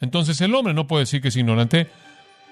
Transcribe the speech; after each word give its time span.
Entonces 0.00 0.40
el 0.40 0.54
hombre 0.54 0.74
no 0.74 0.86
puede 0.86 1.02
decir 1.02 1.20
que 1.20 1.28
es 1.28 1.36
ignorante. 1.36 1.88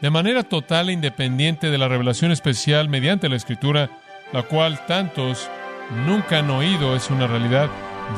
De 0.00 0.10
manera 0.10 0.44
total 0.44 0.90
e 0.90 0.92
independiente 0.92 1.70
de 1.70 1.78
la 1.78 1.88
revelación 1.88 2.30
especial 2.30 2.88
mediante 2.88 3.28
la 3.28 3.36
Escritura, 3.36 3.90
la 4.32 4.42
cual 4.44 4.84
tantos 4.86 5.48
nunca 6.06 6.38
han 6.38 6.50
oído, 6.50 6.94
es 6.94 7.10
una 7.10 7.26
realidad. 7.26 7.68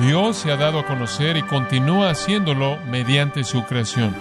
Dios 0.01 0.37
se 0.37 0.53
ha 0.53 0.57
dado 0.57 0.81
a 0.81 0.87
conocer 0.87 1.37
y 1.37 1.43
continúa 1.43 2.11
haciéndolo 2.11 2.77
mediante 2.87 3.45
su 3.45 3.65
creación. 3.65 4.15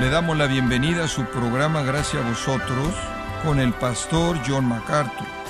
Le 0.00 0.10
damos 0.10 0.36
la 0.36 0.46
bienvenida 0.46 1.04
a 1.04 1.08
su 1.08 1.24
programa 1.24 1.82
Gracias 1.82 2.22
a 2.22 2.28
vosotros 2.28 2.94
con 3.42 3.58
el 3.58 3.72
pastor 3.72 4.38
John 4.46 4.66
MacArthur. 4.66 5.45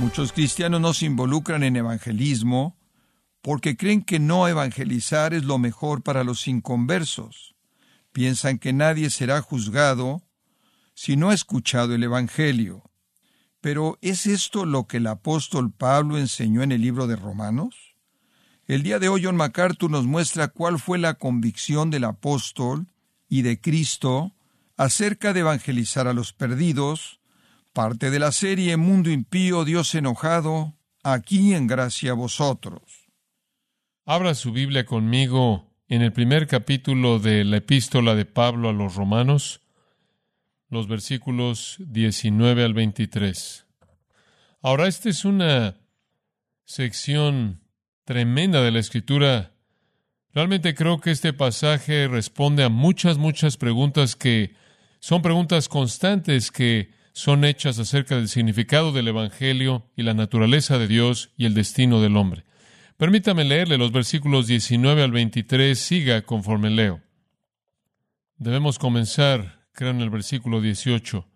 Muchos 0.00 0.32
cristianos 0.32 0.80
no 0.80 0.94
se 0.94 1.04
involucran 1.04 1.62
en 1.62 1.76
evangelismo 1.76 2.74
porque 3.42 3.76
creen 3.76 4.02
que 4.02 4.18
no 4.18 4.48
evangelizar 4.48 5.34
es 5.34 5.44
lo 5.44 5.58
mejor 5.58 6.02
para 6.02 6.24
los 6.24 6.48
inconversos. 6.48 7.54
Piensan 8.10 8.58
que 8.58 8.72
nadie 8.72 9.10
será 9.10 9.42
juzgado 9.42 10.22
si 10.94 11.16
no 11.16 11.28
ha 11.28 11.34
escuchado 11.34 11.94
el 11.94 12.02
Evangelio. 12.02 12.90
Pero 13.60 13.98
¿es 14.00 14.26
esto 14.26 14.64
lo 14.64 14.86
que 14.86 14.96
el 14.96 15.06
apóstol 15.06 15.70
Pablo 15.70 16.16
enseñó 16.16 16.62
en 16.62 16.72
el 16.72 16.80
libro 16.80 17.06
de 17.06 17.16
Romanos? 17.16 17.94
El 18.66 18.82
día 18.82 19.00
de 19.00 19.10
hoy 19.10 19.24
John 19.24 19.36
MacArthur 19.36 19.90
nos 19.90 20.06
muestra 20.06 20.48
cuál 20.48 20.78
fue 20.78 20.96
la 20.96 21.14
convicción 21.14 21.90
del 21.90 22.04
apóstol 22.04 22.86
y 23.28 23.42
de 23.42 23.60
Cristo 23.60 24.34
acerca 24.78 25.34
de 25.34 25.40
evangelizar 25.40 26.08
a 26.08 26.14
los 26.14 26.32
perdidos, 26.32 27.19
parte 27.72 28.10
de 28.10 28.18
la 28.18 28.32
serie 28.32 28.76
Mundo 28.76 29.10
Impío, 29.10 29.64
Dios 29.64 29.94
enojado, 29.94 30.74
aquí 31.02 31.54
en 31.54 31.66
gracia 31.66 32.12
a 32.12 32.14
vosotros. 32.14 33.08
Abra 34.04 34.34
su 34.34 34.52
Biblia 34.52 34.84
conmigo 34.86 35.72
en 35.88 36.02
el 36.02 36.12
primer 36.12 36.46
capítulo 36.46 37.18
de 37.18 37.44
la 37.44 37.58
epístola 37.58 38.14
de 38.14 38.24
Pablo 38.24 38.68
a 38.68 38.72
los 38.72 38.94
romanos, 38.94 39.60
los 40.68 40.88
versículos 40.88 41.76
19 41.80 42.64
al 42.64 42.74
23. 42.74 43.66
Ahora, 44.62 44.88
esta 44.88 45.08
es 45.08 45.24
una 45.24 45.76
sección 46.64 47.62
tremenda 48.04 48.62
de 48.62 48.70
la 48.70 48.78
escritura 48.78 49.52
Realmente 50.32 50.74
creo 50.74 51.00
que 51.00 51.10
este 51.10 51.32
pasaje 51.32 52.06
responde 52.06 52.62
a 52.62 52.68
muchas, 52.68 53.18
muchas 53.18 53.56
preguntas 53.56 54.14
que 54.14 54.54
son 55.00 55.22
preguntas 55.22 55.68
constantes 55.68 56.52
que 56.52 56.92
son 57.12 57.44
hechas 57.44 57.78
acerca 57.78 58.16
del 58.16 58.28
significado 58.28 58.92
del 58.92 59.08
Evangelio 59.08 59.86
y 59.96 60.02
la 60.02 60.14
naturaleza 60.14 60.78
de 60.78 60.88
Dios 60.88 61.30
y 61.36 61.46
el 61.46 61.54
destino 61.54 62.00
del 62.00 62.16
hombre. 62.16 62.44
Permítame 62.96 63.44
leerle 63.44 63.78
los 63.78 63.92
versículos 63.92 64.46
19 64.46 65.02
al 65.02 65.10
23, 65.10 65.78
siga 65.78 66.22
conforme 66.22 66.70
leo. 66.70 67.00
Debemos 68.36 68.78
comenzar, 68.78 69.60
creo, 69.72 69.90
en 69.90 70.00
el 70.00 70.10
versículo 70.10 70.60
18. 70.60 71.26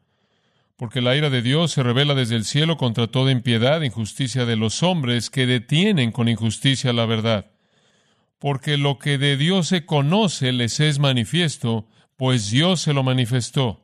Porque 0.77 1.01
la 1.01 1.17
ira 1.17 1.31
de 1.31 1.43
Dios 1.43 1.73
se 1.73 1.83
revela 1.83 2.15
desde 2.15 2.37
el 2.37 2.45
cielo 2.45 2.77
contra 2.77 3.07
toda 3.07 3.31
impiedad 3.31 3.83
e 3.83 3.87
injusticia 3.87 4.45
de 4.45 4.57
los 4.57 4.83
hombres 4.83 5.31
que 5.31 5.47
detienen 5.47 6.13
con 6.13 6.29
injusticia 6.29 6.93
la 6.93 7.07
verdad 7.07 7.55
porque 8.45 8.77
lo 8.77 8.99
que 8.99 9.17
de 9.17 9.39
Dios 9.39 9.69
se 9.69 9.87
conoce 9.87 10.53
les 10.53 10.79
es 10.79 10.99
manifiesto, 10.99 11.89
pues 12.19 12.51
Dios 12.51 12.83
se 12.83 12.93
lo 12.93 13.03
manifestó. 13.03 13.84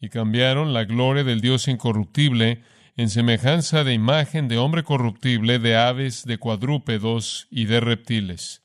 y 0.00 0.08
cambiaron 0.08 0.72
la 0.72 0.84
gloria 0.84 1.24
del 1.24 1.40
Dios 1.40 1.68
incorruptible 1.68 2.62
en 2.96 3.10
semejanza 3.10 3.84
de 3.84 3.92
imagen 3.92 4.48
de 4.48 4.58
hombre 4.58 4.82
corruptible, 4.82 5.58
de 5.58 5.76
aves, 5.76 6.24
de 6.24 6.38
cuadrúpedos 6.38 7.46
y 7.50 7.66
de 7.66 7.80
reptiles. 7.80 8.62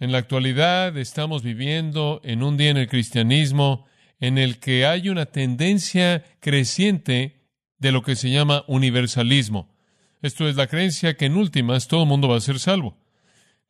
En 0.00 0.12
la 0.12 0.18
actualidad 0.18 0.96
estamos 0.96 1.42
viviendo 1.42 2.20
en 2.24 2.42
un 2.42 2.56
día 2.56 2.70
en 2.70 2.78
el 2.78 2.88
cristianismo 2.88 3.86
en 4.18 4.38
el 4.38 4.58
que 4.58 4.86
hay 4.86 5.08
una 5.08 5.26
tendencia 5.26 6.24
creciente 6.40 7.40
de 7.78 7.92
lo 7.92 8.02
que 8.02 8.16
se 8.16 8.30
llama 8.30 8.64
universalismo. 8.66 9.74
Esto 10.22 10.48
es 10.48 10.56
la 10.56 10.66
creencia 10.66 11.16
que 11.16 11.26
en 11.26 11.36
últimas 11.36 11.88
todo 11.88 12.02
el 12.02 12.08
mundo 12.08 12.28
va 12.28 12.36
a 12.36 12.40
ser 12.40 12.58
salvo, 12.58 12.98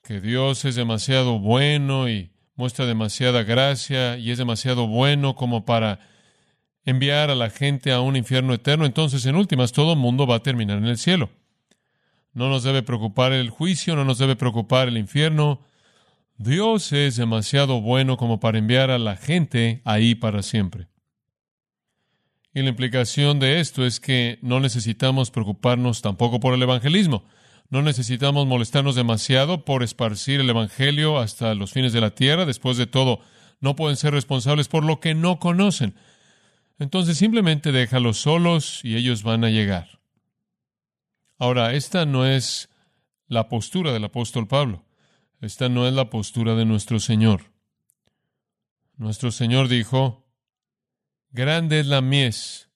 que 0.02 0.20
Dios 0.20 0.64
es 0.64 0.74
demasiado 0.74 1.38
bueno 1.38 2.08
y 2.08 2.30
muestra 2.54 2.86
demasiada 2.86 3.42
gracia 3.42 4.16
y 4.16 4.30
es 4.30 4.38
demasiado 4.38 4.86
bueno 4.86 5.34
como 5.34 5.64
para 5.64 6.00
enviar 6.84 7.30
a 7.30 7.34
la 7.34 7.50
gente 7.50 7.92
a 7.92 8.00
un 8.00 8.16
infierno 8.16 8.54
eterno, 8.54 8.86
entonces 8.86 9.24
en 9.26 9.36
últimas 9.36 9.72
todo 9.72 9.92
el 9.92 9.98
mundo 9.98 10.26
va 10.26 10.36
a 10.36 10.42
terminar 10.42 10.78
en 10.78 10.86
el 10.86 10.98
cielo. 10.98 11.30
No 12.32 12.48
nos 12.48 12.62
debe 12.62 12.82
preocupar 12.82 13.32
el 13.32 13.50
juicio, 13.50 13.96
no 13.96 14.04
nos 14.04 14.18
debe 14.18 14.36
preocupar 14.36 14.88
el 14.88 14.96
infierno. 14.96 15.60
Dios 16.36 16.92
es 16.92 17.16
demasiado 17.16 17.80
bueno 17.80 18.16
como 18.16 18.40
para 18.40 18.58
enviar 18.58 18.90
a 18.90 18.98
la 18.98 19.16
gente 19.16 19.82
ahí 19.84 20.14
para 20.14 20.42
siempre. 20.42 20.88
Y 22.54 22.62
la 22.62 22.70
implicación 22.70 23.38
de 23.38 23.60
esto 23.60 23.84
es 23.84 24.00
que 24.00 24.38
no 24.42 24.58
necesitamos 24.60 25.30
preocuparnos 25.30 26.02
tampoco 26.02 26.40
por 26.40 26.54
el 26.54 26.62
evangelismo. 26.62 27.24
No 27.70 27.82
necesitamos 27.82 28.48
molestarnos 28.48 28.96
demasiado 28.96 29.64
por 29.64 29.84
esparcir 29.84 30.40
el 30.40 30.50
Evangelio 30.50 31.18
hasta 31.18 31.54
los 31.54 31.72
fines 31.72 31.92
de 31.92 32.00
la 32.00 32.10
tierra. 32.10 32.44
Después 32.44 32.76
de 32.76 32.88
todo, 32.88 33.20
no 33.60 33.76
pueden 33.76 33.96
ser 33.96 34.12
responsables 34.12 34.66
por 34.66 34.84
lo 34.84 34.98
que 34.98 35.14
no 35.14 35.38
conocen. 35.38 35.94
Entonces 36.80 37.16
simplemente 37.16 37.70
déjalos 37.70 38.18
solos 38.18 38.80
y 38.84 38.96
ellos 38.96 39.22
van 39.22 39.44
a 39.44 39.50
llegar. 39.50 40.00
Ahora, 41.38 41.72
esta 41.74 42.06
no 42.06 42.26
es 42.26 42.70
la 43.28 43.48
postura 43.48 43.92
del 43.92 44.04
apóstol 44.04 44.48
Pablo. 44.48 44.84
Esta 45.40 45.68
no 45.68 45.86
es 45.86 45.94
la 45.94 46.10
postura 46.10 46.56
de 46.56 46.64
nuestro 46.64 46.98
Señor. 46.98 47.52
Nuestro 48.96 49.30
Señor 49.30 49.68
dijo, 49.68 50.26
Grande 51.30 51.80
es 51.80 51.86
la 51.86 52.00
mies 52.00 52.68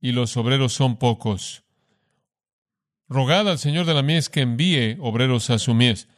y 0.00 0.12
los 0.12 0.36
obreros 0.36 0.74
son 0.74 0.98
pocos. 0.98 1.65
Rogad 3.08 3.48
al 3.48 3.58
Señor 3.58 3.86
de 3.86 3.94
la 3.94 4.02
mies 4.02 4.28
que 4.28 4.40
envíe 4.40 4.96
obreros 5.00 5.50
a 5.50 5.58
su 5.58 5.74
mies. 5.74 6.08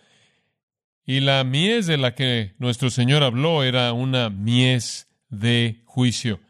Y 1.04 1.20
la 1.20 1.42
mies 1.44 1.86
de 1.86 1.98
la 1.98 2.14
que 2.14 2.54
nuestro 2.58 2.90
Señor 2.90 3.22
habló 3.22 3.62
era 3.62 3.92
una 3.92 4.30
mies 4.30 5.08
de 5.28 5.82
juicio. 5.84 6.40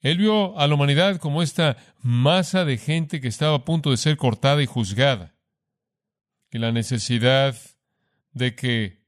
Él 0.00 0.18
vio 0.18 0.58
a 0.58 0.66
la 0.66 0.74
humanidad 0.74 1.18
como 1.18 1.42
esta 1.42 1.76
masa 2.00 2.64
de 2.64 2.76
gente 2.76 3.20
que 3.20 3.28
estaba 3.28 3.56
a 3.56 3.64
punto 3.64 3.90
de 3.90 3.96
ser 3.96 4.16
cortada 4.16 4.62
y 4.62 4.66
juzgada. 4.66 5.34
Y 6.50 6.58
la 6.58 6.72
necesidad 6.72 7.56
de 8.32 8.54
que 8.54 9.02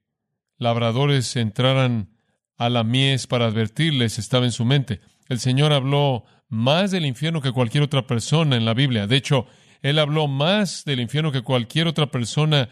labradores 0.56 1.34
entraran 1.36 2.10
a 2.56 2.68
la 2.68 2.84
mies 2.84 3.26
para 3.26 3.46
advertirles 3.46 4.18
estaba 4.18 4.44
en 4.44 4.52
su 4.52 4.64
mente. 4.64 5.00
El 5.28 5.40
Señor 5.40 5.72
habló 5.72 6.24
más 6.48 6.90
del 6.90 7.06
infierno 7.06 7.40
que 7.40 7.52
cualquier 7.52 7.82
otra 7.82 8.06
persona 8.06 8.56
en 8.56 8.64
la 8.64 8.74
Biblia. 8.74 9.06
De 9.06 9.16
hecho, 9.16 9.46
Él 9.84 9.98
habló 9.98 10.28
más 10.28 10.86
del 10.86 10.98
infierno 10.98 11.30
que 11.30 11.42
cualquier 11.42 11.88
otra 11.88 12.06
persona 12.06 12.70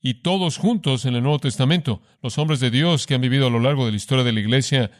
y 0.00 0.22
todos 0.22 0.56
juntos 0.56 1.04
en 1.04 1.14
el 1.14 1.22
Nuevo 1.22 1.38
Testamento. 1.38 2.00
Los 2.22 2.38
hombres 2.38 2.60
de 2.60 2.70
Dios 2.70 3.06
que 3.06 3.14
han 3.14 3.20
vivido 3.20 3.48
a 3.48 3.50
lo 3.50 3.60
largo 3.60 3.84
de 3.84 3.90
la 3.90 3.98
historia 3.98 4.24
de 4.24 4.32
la 4.32 4.40
Iglesia 4.40 4.90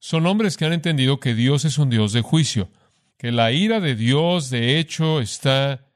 son 0.00 0.26
hombres 0.26 0.56
que 0.56 0.64
han 0.64 0.72
entendido 0.72 1.20
que 1.20 1.36
Dios 1.36 1.64
es 1.64 1.78
un 1.78 1.90
Dios 1.90 2.12
de 2.12 2.22
juicio, 2.22 2.70
que 3.18 3.30
la 3.30 3.52
ira 3.52 3.78
de 3.78 3.94
Dios 3.94 4.50
de 4.50 4.80
hecho 4.80 5.20
está 5.20 5.86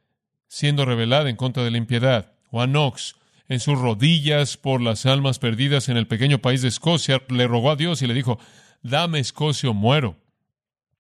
siendo 0.47 0.85
revelada 0.85 1.29
en 1.29 1.35
contra 1.35 1.65
de 1.65 1.73
la 1.73 1.79
impiedad. 1.79 2.31
Juan 2.47 2.71
Knox, 2.71 3.17
en 3.49 3.59
sus 3.59 3.77
rodillas 3.81 4.57
por 4.57 4.81
las 4.81 5.07
almas 5.07 5.41
perdidas 5.41 5.89
en 5.89 5.97
el 5.97 6.07
pequeño 6.07 6.39
país 6.39 6.63
de 6.63 6.69
Escocia, 6.69 7.21
le 7.31 7.49
rogó 7.49 7.73
a 7.73 7.77
Dios 7.77 8.01
y 8.03 8.07
le 8.07 8.15
dijo, 8.15 8.39
dame 8.85 9.19
Escocia 9.19 9.71
o 9.71 9.75
muero. 9.75 10.15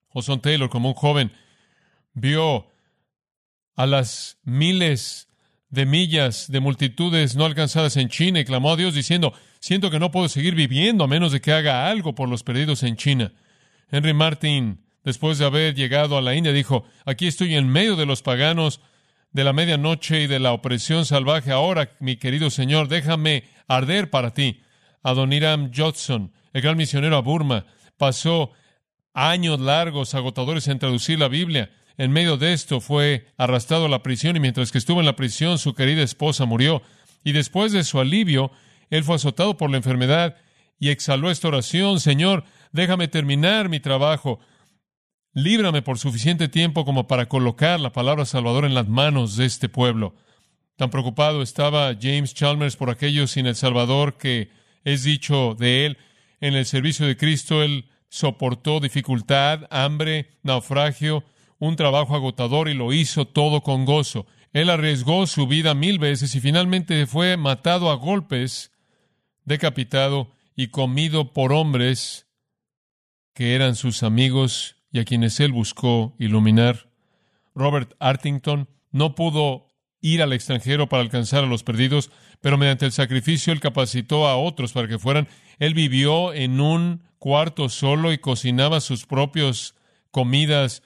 Oson 0.09 0.41
Taylor, 0.41 0.69
como 0.69 0.89
un 0.89 0.95
joven, 0.97 1.31
vio 2.12 2.70
a 3.81 3.87
las 3.87 4.37
miles 4.44 5.31
de 5.71 5.87
millas 5.87 6.53
de 6.53 6.61
multitudes 6.61 7.35
no 7.35 7.47
alcanzadas 7.47 7.97
en 7.97 8.11
China 8.11 8.38
y 8.38 8.44
clamó 8.44 8.73
a 8.73 8.77
Dios 8.77 8.93
diciendo, 8.94 9.32
siento 9.59 9.91
que 9.91 9.99
no 9.99 10.11
puedo 10.11 10.29
seguir 10.29 10.55
viviendo 10.55 11.03
a 11.03 11.09
menos 11.09 11.32
de 11.32 11.41
que 11.41 11.50
haga 11.50 11.88
algo 11.88 12.15
por 12.15 12.29
los 12.29 12.43
perdidos 12.43 12.82
en 12.82 12.97
China. 12.97 13.32
Henry 13.91 14.12
Martin, 14.12 14.85
después 15.03 15.38
de 15.38 15.47
haber 15.47 15.75
llegado 15.75 16.19
a 16.19 16.21
la 16.21 16.35
India, 16.35 16.53
dijo, 16.53 16.85
aquí 17.06 17.27
estoy 17.27 17.55
en 17.55 17.71
medio 17.71 17.97
de 17.97 18.05
los 18.05 18.21
paganos, 18.21 18.82
de 19.32 19.44
la 19.44 19.55
medianoche 19.55 20.25
y 20.25 20.26
de 20.26 20.41
la 20.41 20.53
opresión 20.53 21.06
salvaje. 21.06 21.50
Ahora, 21.50 21.93
mi 22.00 22.17
querido 22.17 22.50
Señor, 22.50 22.88
déjame 22.88 23.44
arder 23.67 24.11
para 24.11 24.35
ti. 24.35 24.61
Adoniram 25.03 25.71
Judson, 25.75 26.35
el 26.53 26.61
gran 26.61 26.76
misionero 26.76 27.17
a 27.17 27.23
Burma, 27.23 27.65
pasó 27.97 28.50
años 29.15 29.59
largos, 29.59 30.15
agotadores 30.15 30.69
en 30.69 30.79
traducir 30.79 31.19
la 31.19 31.29
Biblia. 31.29 31.71
En 32.00 32.12
medio 32.12 32.38
de 32.38 32.55
esto 32.55 32.81
fue 32.81 33.26
arrastrado 33.37 33.85
a 33.85 33.88
la 33.91 34.02
prisión 34.02 34.35
y 34.35 34.41
mientras 34.41 34.73
que 34.73 34.79
estuvo 34.79 35.00
en 35.00 35.05
la 35.05 35.17
prisión 35.17 35.58
su 35.58 35.75
querida 35.75 36.02
esposa 36.02 36.47
murió. 36.47 36.81
Y 37.25 37.32
después 37.32 37.73
de 37.73 37.85
su 37.85 38.00
alivio, 38.00 38.50
él 38.88 39.05
fue 39.05 39.17
azotado 39.17 39.58
por 39.58 39.69
la 39.69 39.76
enfermedad 39.76 40.38
y 40.79 40.88
exhaló 40.88 41.31
esta 41.31 41.49
oración, 41.49 42.00
Señor, 42.00 42.44
déjame 42.73 43.06
terminar 43.08 43.69
mi 43.69 43.81
trabajo. 43.81 44.41
Líbrame 45.35 45.82
por 45.82 45.99
suficiente 45.99 46.49
tiempo 46.49 46.87
como 46.87 47.06
para 47.06 47.29
colocar 47.29 47.79
la 47.79 47.93
palabra 47.93 48.25
Salvador 48.25 48.64
en 48.64 48.73
las 48.73 48.88
manos 48.88 49.37
de 49.37 49.44
este 49.44 49.69
pueblo. 49.69 50.14
Tan 50.76 50.88
preocupado 50.88 51.43
estaba 51.43 51.94
James 52.00 52.32
Chalmers 52.32 52.76
por 52.76 52.88
aquellos 52.88 53.32
sin 53.32 53.47
el 53.47 53.56
Salvador 53.56 54.17
que 54.17 54.49
es 54.85 55.05
dicho 55.05 55.55
de 55.55 55.85
él 55.85 55.99
en 56.41 56.55
el 56.55 56.64
servicio 56.64 57.06
de 57.06 57.19
Cristo. 57.19 57.62
Él 57.62 57.91
soportó 58.08 58.81
dificultad, 58.81 59.67
hambre, 59.69 60.31
naufragio, 60.43 61.25
un 61.61 61.77
trabajo 61.77 62.17
agotador 62.17 62.69
y 62.69 62.75
lo 62.75 62.93
hizo 62.93 63.27
todo 63.27 63.62
con 63.62 63.85
gozo. 63.85 64.27
Él 64.53 64.71
arriesgó 64.71 65.29
su 65.29 65.47
vida 65.47 65.75
mil 65.75 66.01
veces 66.01 66.35
y 66.35 66.41
finalmente 66.41 67.07
fue 67.07 67.37
matado 67.37 67.91
a 67.91 67.95
golpes, 67.95 68.73
decapitado 69.45 70.33
y 70.57 70.69
comido 70.69 71.33
por 71.33 71.53
hombres 71.53 72.27
que 73.35 73.55
eran 73.55 73.77
sus 73.77 74.03
amigos 74.03 74.77
y 74.91 74.99
a 74.99 75.05
quienes 75.05 75.39
él 75.39 75.53
buscó 75.53 76.17
iluminar. 76.19 76.91
Robert 77.55 77.95
Artington 78.01 78.69
no 78.91 79.15
pudo 79.15 79.69
ir 80.01 80.23
al 80.23 80.33
extranjero 80.33 80.89
para 80.89 81.03
alcanzar 81.03 81.45
a 81.45 81.47
los 81.47 81.62
perdidos, 81.62 82.11
pero 82.41 82.59
mediante 82.59 82.87
el 82.87 82.93
sacrificio 82.93 83.53
él 83.53 83.61
capacitó 83.61 84.27
a 84.27 84.37
otros 84.37 84.73
para 84.73 84.89
que 84.89 84.99
fueran. 84.99 85.29
Él 85.59 85.75
vivió 85.75 86.33
en 86.33 86.61
un 86.61 87.03
cuarto 87.19 87.69
solo 87.69 88.12
y 88.12 88.19
cocinaba 88.19 88.81
sus 88.81 89.05
propias 89.05 89.75
comidas 90.11 90.83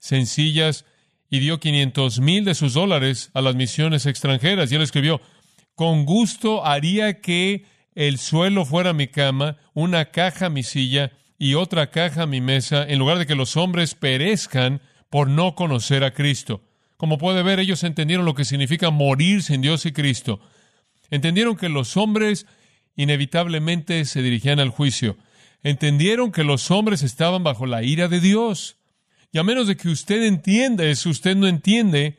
sencillas 0.00 0.84
y 1.30 1.38
dio 1.38 1.60
quinientos 1.60 2.18
mil 2.18 2.44
de 2.44 2.56
sus 2.56 2.74
dólares 2.74 3.30
a 3.34 3.40
las 3.40 3.54
misiones 3.54 4.06
extranjeras. 4.06 4.72
Y 4.72 4.74
él 4.74 4.82
escribió, 4.82 5.20
con 5.76 6.04
gusto 6.04 6.66
haría 6.66 7.20
que 7.20 7.64
el 7.94 8.18
suelo 8.18 8.64
fuera 8.64 8.92
mi 8.92 9.06
cama, 9.06 9.56
una 9.72 10.06
caja 10.06 10.50
mi 10.50 10.64
silla 10.64 11.12
y 11.38 11.54
otra 11.54 11.90
caja 11.90 12.26
mi 12.26 12.40
mesa, 12.40 12.84
en 12.86 12.98
lugar 12.98 13.18
de 13.18 13.26
que 13.26 13.34
los 13.34 13.56
hombres 13.56 13.94
perezcan 13.94 14.82
por 15.08 15.28
no 15.28 15.54
conocer 15.54 16.04
a 16.04 16.12
Cristo. 16.12 16.62
Como 16.96 17.16
puede 17.16 17.42
ver, 17.42 17.60
ellos 17.60 17.82
entendieron 17.84 18.26
lo 18.26 18.34
que 18.34 18.44
significa 18.44 18.90
morir 18.90 19.42
sin 19.42 19.62
Dios 19.62 19.86
y 19.86 19.92
Cristo. 19.92 20.40
Entendieron 21.10 21.56
que 21.56 21.68
los 21.68 21.96
hombres 21.96 22.46
inevitablemente 22.96 24.04
se 24.04 24.22
dirigían 24.22 24.60
al 24.60 24.68
juicio. 24.68 25.16
Entendieron 25.62 26.32
que 26.32 26.44
los 26.44 26.70
hombres 26.70 27.02
estaban 27.02 27.42
bajo 27.42 27.66
la 27.66 27.82
ira 27.82 28.08
de 28.08 28.20
Dios. 28.20 28.76
Y 29.32 29.38
a 29.38 29.44
menos 29.44 29.66
de 29.66 29.76
que 29.76 29.88
usted 29.88 30.22
entienda 30.24 30.84
eso, 30.84 31.10
usted 31.10 31.36
no 31.36 31.46
entiende 31.46 32.18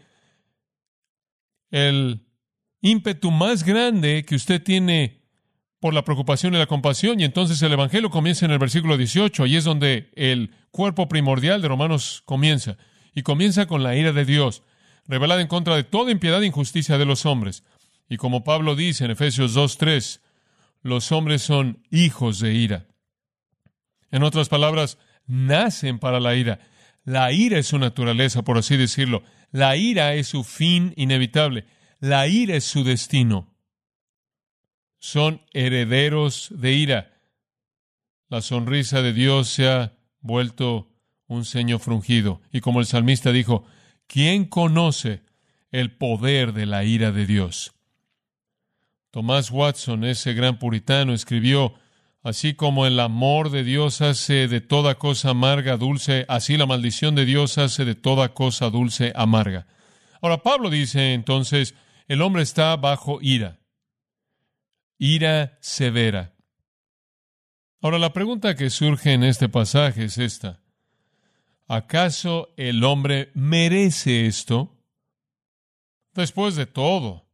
el 1.69 2.25
ímpetu 2.81 3.31
más 3.31 3.63
grande 3.63 4.25
que 4.25 4.35
usted 4.35 4.61
tiene 4.61 5.21
por 5.79 5.93
la 5.93 6.05
preocupación 6.05 6.53
y 6.53 6.57
la 6.57 6.67
compasión. 6.67 7.19
Y 7.19 7.23
entonces 7.23 7.61
el 7.61 7.73
Evangelio 7.73 8.09
comienza 8.09 8.45
en 8.45 8.51
el 8.51 8.59
versículo 8.59 8.97
18, 8.97 9.47
y 9.47 9.57
es 9.57 9.63
donde 9.63 10.11
el 10.15 10.51
cuerpo 10.69 11.09
primordial 11.09 11.61
de 11.61 11.67
Romanos 11.67 12.21
comienza. 12.25 12.77
Y 13.13 13.23
comienza 13.23 13.65
con 13.65 13.83
la 13.83 13.95
ira 13.95 14.13
de 14.13 14.23
Dios, 14.23 14.63
revelada 15.05 15.41
en 15.41 15.47
contra 15.47 15.75
de 15.75 15.83
toda 15.83 16.11
impiedad 16.11 16.41
e 16.43 16.45
injusticia 16.45 16.97
de 16.97 17.05
los 17.05 17.25
hombres. 17.25 17.63
Y 18.07 18.17
como 18.17 18.43
Pablo 18.43 18.75
dice 18.75 19.05
en 19.05 19.11
Efesios 19.11 19.55
2.3, 19.55 20.21
los 20.81 21.11
hombres 21.11 21.41
son 21.41 21.83
hijos 21.89 22.39
de 22.39 22.53
ira. 22.53 22.85
En 24.11 24.23
otras 24.23 24.49
palabras, 24.49 24.97
nacen 25.25 25.99
para 25.99 26.19
la 26.19 26.35
ira. 26.35 26.59
La 27.03 27.31
ira 27.31 27.57
es 27.57 27.67
su 27.67 27.79
naturaleza, 27.79 28.43
por 28.43 28.57
así 28.57 28.77
decirlo. 28.77 29.23
La 29.51 29.75
ira 29.75 30.13
es 30.13 30.27
su 30.27 30.43
fin 30.43 30.93
inevitable. 30.95 31.65
La 31.99 32.27
ira 32.27 32.55
es 32.55 32.63
su 32.63 32.83
destino 32.83 33.51
son 35.01 35.41
herederos 35.51 36.49
de 36.55 36.73
ira. 36.73 37.19
La 38.29 38.41
sonrisa 38.41 39.01
de 39.01 39.13
Dios 39.13 39.49
se 39.49 39.67
ha 39.67 39.97
vuelto 40.21 40.89
un 41.27 41.43
ceño 41.43 41.79
frungido. 41.79 42.39
Y 42.51 42.61
como 42.61 42.79
el 42.79 42.85
salmista 42.85 43.31
dijo, 43.31 43.65
¿quién 44.05 44.45
conoce 44.45 45.23
el 45.71 45.91
poder 45.97 46.53
de 46.53 46.67
la 46.67 46.83
ira 46.85 47.11
de 47.11 47.25
Dios? 47.25 47.73
Tomás 49.09 49.49
Watson, 49.49 50.05
ese 50.05 50.33
gran 50.33 50.59
puritano, 50.59 51.13
escribió, 51.13 51.73
así 52.23 52.53
como 52.53 52.85
el 52.85 52.99
amor 52.99 53.49
de 53.49 53.63
Dios 53.63 54.01
hace 54.01 54.47
de 54.47 54.61
toda 54.61 54.95
cosa 54.95 55.29
amarga 55.29 55.77
dulce, 55.77 56.25
así 56.27 56.57
la 56.57 56.65
maldición 56.65 57.15
de 57.15 57.25
Dios 57.25 57.57
hace 57.57 57.85
de 57.85 57.95
toda 57.95 58.33
cosa 58.33 58.69
dulce 58.69 59.11
amarga. 59.15 59.67
Ahora 60.21 60.43
Pablo 60.43 60.69
dice 60.69 61.13
entonces, 61.13 61.75
el 62.07 62.21
hombre 62.21 62.43
está 62.43 62.75
bajo 62.75 63.19
ira 63.21 63.61
ira 65.01 65.57
severa. 65.61 66.35
Ahora 67.81 67.97
la 67.97 68.13
pregunta 68.13 68.55
que 68.55 68.69
surge 68.69 69.13
en 69.13 69.23
este 69.23 69.49
pasaje 69.49 70.03
es 70.03 70.19
esta. 70.19 70.61
¿Acaso 71.67 72.53
el 72.55 72.83
hombre 72.83 73.31
merece 73.33 74.27
esto? 74.27 74.77
Después 76.13 76.55
de 76.55 76.67
todo, 76.67 77.27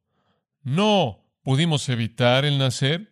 ¿no 0.61 1.25
pudimos 1.43 1.89
evitar 1.89 2.45
el 2.45 2.57
nacer? 2.57 3.11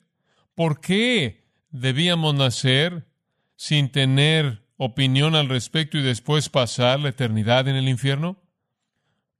¿Por 0.54 0.80
qué 0.80 1.45
debíamos 1.80 2.34
nacer 2.34 3.08
sin 3.56 3.90
tener 3.90 4.64
opinión 4.78 5.36
al 5.36 5.50
respecto 5.50 5.98
y 5.98 6.04
después 6.04 6.50
pasar 6.50 7.00
la 7.00 7.10
eternidad 7.10 7.68
en 7.68 7.76
el 7.76 7.90
infierno? 7.90 8.42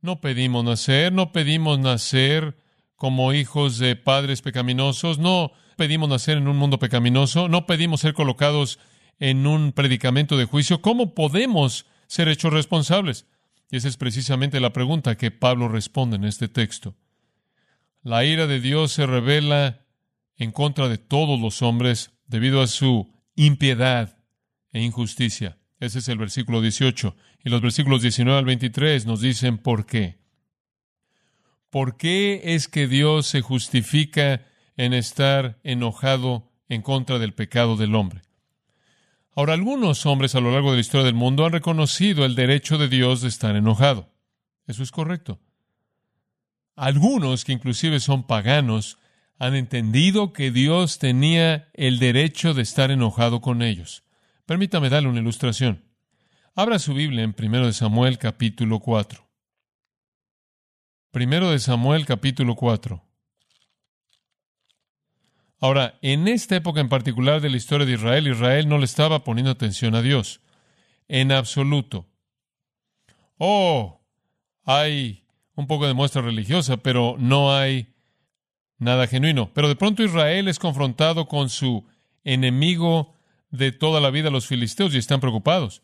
No 0.02 0.22
pedimos 0.22 0.64
nacer, 0.64 1.12
no 1.12 1.32
pedimos 1.32 1.80
nacer 1.80 2.58
como 2.96 3.34
hijos 3.34 3.78
de 3.78 3.96
padres 3.96 4.42
pecaminosos, 4.42 5.18
no 5.18 5.52
pedimos 5.78 6.10
nacer 6.10 6.38
en 6.38 6.48
un 6.48 6.58
mundo 6.58 6.80
pecaminoso, 6.80 7.50
no 7.50 7.66
pedimos 7.66 8.02
ser 8.02 8.14
colocados 8.14 8.80
en 9.20 9.48
un 9.48 9.72
predicamento 9.72 10.38
de 10.38 10.46
juicio. 10.46 10.82
¿Cómo 10.82 11.16
podemos 11.16 11.86
ser 12.08 12.28
hechos 12.28 12.54
responsables? 12.54 13.26
Y 13.72 13.78
esa 13.78 13.88
es 13.88 13.98
precisamente 13.98 14.60
la 14.60 14.74
pregunta 14.74 15.18
que 15.18 15.32
Pablo 15.32 15.68
responde 15.68 16.18
en 16.18 16.26
este 16.26 16.48
texto. 16.48 16.96
La 18.04 18.24
ira 18.24 18.46
de 18.46 18.60
Dios 18.60 18.92
se 18.92 19.08
revela 19.08 19.82
en 20.38 20.52
contra 20.52 20.88
de 20.88 20.98
todos 20.98 21.40
los 21.40 21.62
hombres 21.62 22.15
debido 22.28 22.62
a 22.62 22.68
su 22.68 23.12
impiedad 23.36 24.18
e 24.72 24.82
injusticia. 24.82 25.58
Ese 25.80 26.00
es 26.00 26.10
el 26.10 26.18
versículo 26.18 26.62
18. 26.62 27.16
Y 27.44 27.50
los 27.50 27.62
versículos 27.62 28.02
19 28.02 28.38
al 28.38 28.46
23 28.46 29.06
nos 29.06 29.22
dicen 29.22 29.58
por 29.58 29.86
qué. 29.86 30.20
¿Por 31.70 31.98
qué 31.98 32.56
es 32.56 32.68
que 32.68 32.88
Dios 32.88 33.28
se 33.28 33.42
justifica 33.42 34.46
en 34.78 34.94
estar 34.94 35.60
enojado 35.64 36.52
en 36.70 36.82
contra 36.82 37.20
del 37.20 37.34
pecado 37.34 37.76
del 37.76 37.96
hombre? 37.96 38.22
Ahora, 39.36 39.54
algunos 39.54 40.06
hombres 40.06 40.34
a 40.36 40.40
lo 40.40 40.52
largo 40.52 40.72
de 40.72 40.78
la 40.78 40.82
historia 40.82 41.06
del 41.06 41.14
mundo 41.14 41.46
han 41.46 41.52
reconocido 41.52 42.24
el 42.24 42.36
derecho 42.36 42.78
de 42.78 42.88
Dios 42.88 43.22
de 43.22 43.28
estar 43.28 43.56
enojado. 43.56 44.10
Eso 44.66 44.82
es 44.82 44.92
correcto. 44.92 45.42
Algunos, 46.76 47.44
que 47.44 47.52
inclusive 47.52 48.00
son 48.00 48.26
paganos, 48.26 48.98
han 49.38 49.56
entendido 49.56 50.34
que 50.34 50.52
Dios 50.52 51.00
tenía 51.00 51.70
el 51.74 52.00
derecho 52.00 52.54
de 52.54 52.62
estar 52.62 52.92
enojado 52.92 53.42
con 53.42 53.62
ellos. 53.62 54.04
Permítame 54.46 54.90
darle 54.90 55.10
una 55.10 55.20
ilustración. 55.20 55.84
Abra 56.56 56.80
su 56.80 56.94
Biblia 56.94 57.24
en 57.24 57.36
1 57.38 57.74
Samuel 57.74 58.18
capítulo 58.18 58.80
4. 58.80 59.28
Primero 61.12 61.52
de 61.52 61.60
Samuel 61.60 62.06
capítulo 62.06 62.56
4. 62.56 63.04
Ahora, 65.60 65.98
en 66.02 66.28
esta 66.28 66.56
época 66.56 66.80
en 66.80 66.90
particular 66.90 67.42
de 67.42 67.50
la 67.50 67.58
historia 67.58 67.86
de 67.86 67.94
Israel, 67.94 68.28
Israel 68.28 68.70
no 68.70 68.78
le 68.78 68.86
estaba 68.86 69.24
poniendo 69.24 69.52
atención 69.52 69.96
a 69.96 70.02
Dios. 70.02 70.42
En 71.08 71.32
absoluto. 71.32 72.08
Oh, 73.38 74.02
hay 74.64 75.26
un 75.56 75.68
poco 75.68 75.88
de 75.88 75.94
muestra 75.94 76.22
religiosa, 76.22 76.78
pero 76.78 77.16
no 77.18 77.54
hay 77.54 77.95
nada 78.78 79.08
genuino. 79.08 79.52
Pero 79.54 79.68
de 79.68 79.76
pronto 79.76 80.04
Israel 80.04 80.48
es 80.48 80.60
confrontado 80.60 81.28
con 81.28 81.50
su 81.50 81.86
enemigo 82.24 83.16
de 83.50 83.72
toda 83.72 84.02
la 84.02 84.10
vida, 84.10 84.30
los 84.30 84.48
filisteos, 84.48 84.94
y 84.94 84.98
están 84.98 85.20
preocupados. 85.20 85.82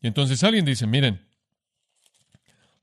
Y 0.00 0.06
entonces 0.06 0.42
alguien 0.44 0.64
dice, 0.64 0.86
miren, 0.86 1.26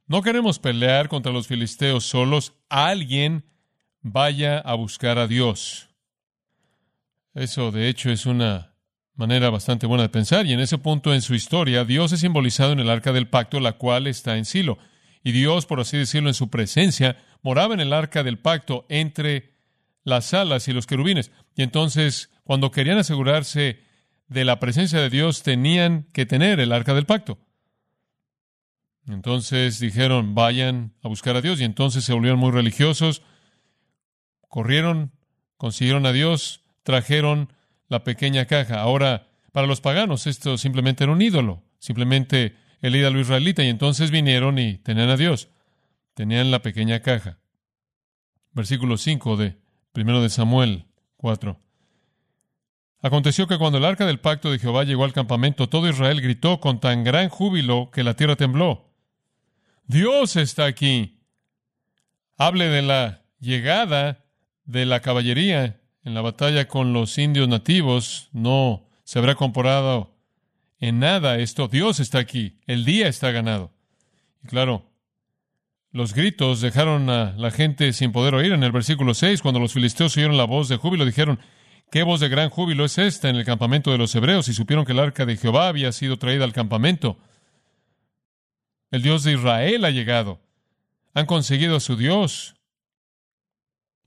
no 0.05 0.21
queremos 0.21 0.59
pelear 0.59 1.09
contra 1.09 1.31
los 1.31 1.47
filisteos 1.47 2.05
solos. 2.05 2.53
Alguien 2.69 3.43
vaya 4.01 4.59
a 4.59 4.73
buscar 4.75 5.17
a 5.17 5.27
Dios. 5.27 5.89
Eso, 7.33 7.71
de 7.71 7.89
hecho, 7.89 8.09
es 8.09 8.25
una 8.25 8.73
manera 9.15 9.49
bastante 9.49 9.85
buena 9.85 10.03
de 10.03 10.09
pensar. 10.09 10.45
Y 10.45 10.53
en 10.53 10.59
ese 10.59 10.77
punto 10.77 11.13
en 11.13 11.21
su 11.21 11.35
historia, 11.35 11.83
Dios 11.83 12.11
es 12.11 12.21
simbolizado 12.21 12.71
en 12.71 12.79
el 12.79 12.89
arca 12.89 13.11
del 13.11 13.27
pacto, 13.27 13.59
la 13.59 13.73
cual 13.73 14.07
está 14.07 14.37
en 14.37 14.45
Silo. 14.45 14.77
y 15.23 15.33
Dios, 15.33 15.65
por 15.65 15.81
así 15.81 15.97
decirlo, 15.97 16.29
en 16.29 16.35
su 16.35 16.49
presencia, 16.49 17.17
moraba 17.41 17.73
en 17.73 17.79
el 17.79 17.93
arca 17.93 18.23
del 18.23 18.39
pacto 18.39 18.85
entre 18.89 19.53
las 20.03 20.33
alas 20.33 20.67
y 20.67 20.73
los 20.73 20.87
querubines. 20.87 21.31
Y 21.55 21.63
entonces, 21.63 22.31
cuando 22.43 22.71
querían 22.71 22.97
asegurarse 22.97 23.81
de 24.27 24.45
la 24.45 24.59
presencia 24.59 24.99
de 24.99 25.09
Dios, 25.09 25.43
tenían 25.43 26.07
que 26.13 26.25
tener 26.25 26.59
el 26.59 26.71
arca 26.71 26.93
del 26.93 27.05
pacto. 27.05 27.39
Entonces 29.07 29.79
dijeron, 29.79 30.35
vayan 30.35 30.93
a 31.01 31.07
buscar 31.07 31.35
a 31.35 31.41
Dios. 31.41 31.61
Y 31.61 31.63
entonces 31.63 32.03
se 32.03 32.13
volvieron 32.13 32.39
muy 32.39 32.51
religiosos, 32.51 33.21
corrieron, 34.47 35.11
consiguieron 35.55 36.05
a 36.05 36.11
Dios, 36.11 36.63
trajeron 36.83 37.53
la 37.87 38.03
pequeña 38.03 38.45
caja. 38.45 38.81
Ahora, 38.81 39.27
para 39.53 39.67
los 39.67 39.81
paganos 39.81 40.27
esto 40.27 40.57
simplemente 40.57 41.03
era 41.03 41.13
un 41.13 41.21
ídolo, 41.21 41.63
simplemente 41.79 42.55
el 42.81 42.95
ídolo 42.95 43.19
israelita. 43.19 43.63
Y 43.63 43.69
entonces 43.69 44.11
vinieron 44.11 44.59
y 44.59 44.77
tenían 44.77 45.09
a 45.09 45.17
Dios. 45.17 45.49
Tenían 46.17 46.49
la 46.49 46.63
pequeña 46.63 47.01
caja. 47.01 47.37
Versículo 48.51 48.97
5 48.97 49.37
de 49.37 49.55
Primero 49.91 50.19
de 50.19 50.29
Samuel 50.29 50.87
4. 51.17 51.59
Aconteció 53.03 53.45
que 53.45 53.59
cuando 53.59 53.77
el 53.77 53.85
arca 53.85 54.07
del 54.07 54.19
pacto 54.19 54.49
de 54.49 54.57
Jehová 54.57 54.83
llegó 54.83 55.03
al 55.03 55.13
campamento, 55.13 55.69
todo 55.69 55.87
Israel 55.87 56.19
gritó 56.19 56.59
con 56.59 56.79
tan 56.79 57.03
gran 57.03 57.29
júbilo 57.29 57.91
que 57.91 58.03
la 58.03 58.15
tierra 58.15 58.35
tembló. 58.35 58.89
Dios 59.85 60.37
está 60.37 60.65
aquí. 60.65 61.19
Hable 62.35 62.67
de 62.69 62.81
la 62.81 63.21
llegada 63.39 64.25
de 64.65 64.87
la 64.87 65.01
caballería 65.01 65.79
en 66.03 66.15
la 66.15 66.21
batalla 66.21 66.67
con 66.67 66.93
los 66.93 67.15
indios 67.19 67.47
nativos. 67.47 68.29
No 68.31 68.87
se 69.03 69.19
habrá 69.19 69.35
comparado 69.35 70.15
en 70.79 70.97
nada 70.97 71.37
esto. 71.37 71.67
Dios 71.67 71.99
está 71.99 72.17
aquí. 72.17 72.59
El 72.65 72.85
día 72.85 73.07
está 73.07 73.29
ganado. 73.29 73.71
Y 74.43 74.47
claro, 74.47 74.86
los 75.91 76.13
gritos 76.13 76.61
dejaron 76.61 77.09
a 77.09 77.33
la 77.37 77.51
gente 77.51 77.93
sin 77.93 78.11
poder 78.11 78.35
oír. 78.35 78.51
En 78.51 78.63
el 78.63 78.71
versículo 78.71 79.13
6, 79.13 79.41
cuando 79.41 79.59
los 79.59 79.73
filisteos 79.73 80.15
oyeron 80.17 80.37
la 80.37 80.43
voz 80.43 80.69
de 80.69 80.77
júbilo, 80.77 81.05
dijeron, 81.05 81.39
¿qué 81.91 82.03
voz 82.03 82.19
de 82.19 82.29
gran 82.29 82.49
júbilo 82.49 82.85
es 82.85 82.97
esta 82.97 83.29
en 83.29 83.35
el 83.35 83.45
campamento 83.45 83.91
de 83.91 83.97
los 83.97 84.13
hebreos? 84.13 84.47
Y 84.49 84.53
supieron 84.53 84.85
que 84.85 84.91
el 84.91 84.99
arca 84.99 85.25
de 85.25 85.37
Jehová 85.37 85.67
había 85.67 85.91
sido 85.91 86.17
traída 86.17 86.43
al 86.43 86.53
campamento. 86.53 87.17
El 88.91 89.01
Dios 89.01 89.23
de 89.23 89.33
Israel 89.33 89.85
ha 89.85 89.91
llegado. 89.91 90.41
Han 91.13 91.25
conseguido 91.25 91.77
a 91.77 91.79
su 91.79 91.95
Dios. 91.95 92.55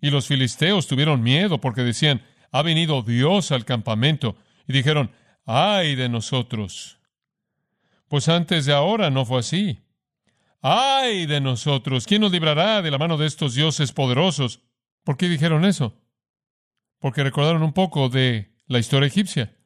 Y 0.01 0.11
los 0.11 0.27
filisteos 0.27 0.87
tuvieron 0.87 1.23
miedo 1.23 1.61
porque 1.61 1.83
decían, 1.83 2.23
ha 2.53 2.63
venido 2.63 3.03
Dios 3.03 3.53
al 3.53 3.65
campamento. 3.65 4.37
Y 4.67 4.73
dijeron, 4.73 5.13
ay 5.45 5.95
de 5.97 6.09
nosotros. 6.09 6.99
Pues 8.09 8.29
antes 8.29 8.67
de 8.67 8.73
ahora 8.73 9.11
no 9.11 9.25
fue 9.25 9.41
así. 9.41 9.81
¡Ay 10.63 11.27
de 11.27 11.41
nosotros! 11.41 12.07
¿Quién 12.07 12.21
nos 12.21 12.33
librará 12.33 12.83
de 12.83 12.91
la 12.91 12.99
mano 12.99 13.17
de 13.17 13.27
estos 13.27 13.55
dioses 13.55 13.93
poderosos? 13.93 14.61
¿Por 15.05 15.17
qué 15.17 15.29
dijeron 15.29 15.65
eso? 15.65 15.99
Porque 16.99 17.23
recordaron 17.23 17.63
un 17.63 17.73
poco 17.73 18.09
de 18.09 18.53
la 18.67 18.79
historia 18.79 19.07
egipcia. 19.07 19.57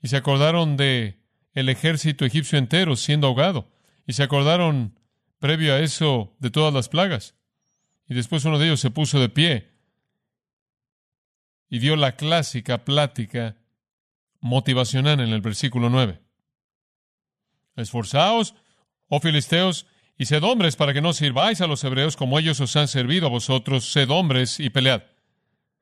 Y 0.00 0.08
se 0.08 0.16
acordaron 0.16 0.76
de 0.76 1.20
el 1.52 1.68
ejército 1.68 2.24
egipcio 2.24 2.58
entero 2.58 2.96
siendo 2.96 3.26
ahogado. 3.26 3.70
Y 4.06 4.12
se 4.12 4.22
acordaron, 4.22 4.98
previo 5.38 5.74
a 5.74 5.80
eso, 5.80 6.36
de 6.38 6.50
todas 6.50 6.72
las 6.72 6.88
plagas. 6.88 7.34
Y 8.08 8.14
después 8.14 8.44
uno 8.44 8.58
de 8.58 8.66
ellos 8.66 8.80
se 8.80 8.90
puso 8.90 9.20
de 9.20 9.28
pie 9.28 9.72
y 11.68 11.78
dio 11.78 11.96
la 11.96 12.16
clásica 12.16 12.84
plática 12.84 13.56
motivacional 14.40 15.20
en 15.20 15.30
el 15.30 15.40
versículo 15.40 15.88
9. 15.88 16.20
Esforzaos, 17.76 18.54
oh 19.08 19.20
filisteos, 19.20 19.86
y 20.22 20.24
sed 20.24 20.44
hombres 20.44 20.76
para 20.76 20.94
que 20.94 21.00
no 21.00 21.12
sirváis 21.12 21.60
a 21.62 21.66
los 21.66 21.82
hebreos 21.82 22.14
como 22.14 22.38
ellos 22.38 22.60
os 22.60 22.76
han 22.76 22.86
servido 22.86 23.26
a 23.26 23.28
vosotros, 23.28 23.90
sed 23.90 24.08
hombres 24.08 24.60
y 24.60 24.70
pelead. 24.70 25.02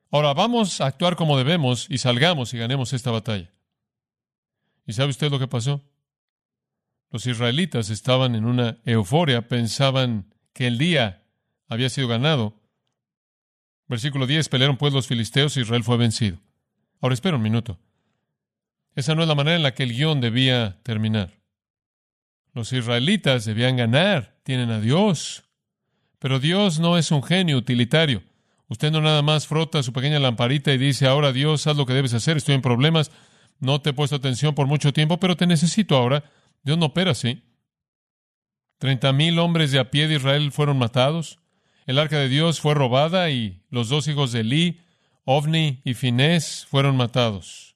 Ahora 0.09 0.33
vamos 0.33 0.81
a 0.81 0.87
actuar 0.87 1.15
como 1.15 1.37
debemos 1.37 1.85
y 1.91 1.99
salgamos 1.99 2.51
y 2.55 2.57
ganemos 2.57 2.91
esta 2.91 3.11
batalla. 3.11 3.51
¿Y 4.87 4.93
sabe 4.93 5.11
usted 5.11 5.29
lo 5.29 5.37
que 5.37 5.47
pasó? 5.47 5.87
Los 7.11 7.27
israelitas 7.27 7.91
estaban 7.91 8.33
en 8.33 8.45
una 8.45 8.79
euforia, 8.83 9.47
pensaban 9.47 10.33
que 10.53 10.65
el 10.65 10.79
día 10.79 11.21
había 11.67 11.89
sido 11.89 12.07
ganado. 12.07 12.59
Versículo 13.87 14.25
10, 14.25 14.49
pelearon 14.49 14.77
pues 14.77 14.91
los 14.91 15.05
filisteos 15.05 15.55
y 15.55 15.61
Israel 15.61 15.83
fue 15.83 15.97
vencido. 15.97 16.39
Ahora 16.99 17.13
espera 17.13 17.37
un 17.37 17.43
minuto. 17.43 17.77
Esa 18.95 19.13
no 19.13 19.21
es 19.21 19.27
la 19.27 19.35
manera 19.35 19.57
en 19.57 19.61
la 19.61 19.75
que 19.75 19.83
el 19.83 19.93
guion 19.93 20.19
debía 20.19 20.79
terminar. 20.81 21.41
Los 22.53 22.73
israelitas 22.73 23.45
debían 23.45 23.77
ganar, 23.77 24.30
tienen 24.43 24.71
a 24.71 24.79
Dios. 24.79 25.43
Pero 26.19 26.39
Dios 26.39 26.79
no 26.79 26.97
es 26.97 27.11
un 27.11 27.23
genio 27.23 27.57
utilitario. 27.57 28.23
Usted 28.67 28.91
no 28.91 29.01
nada 29.01 29.21
más 29.21 29.47
frota 29.47 29.83
su 29.83 29.91
pequeña 29.91 30.19
lamparita 30.19 30.71
y 30.71 30.77
dice, 30.77 31.07
ahora 31.07 31.33
Dios, 31.33 31.67
haz 31.67 31.75
lo 31.75 31.85
que 31.85 31.93
debes 31.93 32.13
hacer, 32.13 32.37
estoy 32.37 32.55
en 32.55 32.61
problemas, 32.61 33.11
no 33.59 33.81
te 33.81 33.89
he 33.89 33.93
puesto 33.93 34.15
atención 34.15 34.55
por 34.55 34.67
mucho 34.67 34.93
tiempo, 34.93 35.19
pero 35.19 35.35
te 35.35 35.45
necesito 35.45 35.97
ahora. 35.97 36.23
Dios 36.63 36.77
no 36.77 36.87
opera 36.87 37.11
así. 37.11 37.43
Treinta 38.77 39.13
mil 39.13 39.37
hombres 39.39 39.71
de 39.71 39.79
a 39.79 39.91
pie 39.91 40.07
de 40.07 40.15
Israel 40.15 40.51
fueron 40.51 40.77
matados. 40.77 41.39
El 41.85 41.99
arca 41.99 42.17
de 42.17 42.29
Dios 42.29 42.61
fue 42.61 42.73
robada 42.73 43.29
y 43.29 43.61
los 43.69 43.89
dos 43.89 44.07
hijos 44.07 44.31
de 44.31 44.39
Eli, 44.39 44.79
Ovni 45.25 45.81
y 45.83 45.93
Finés, 45.93 46.65
fueron 46.69 46.97
matados. 46.97 47.70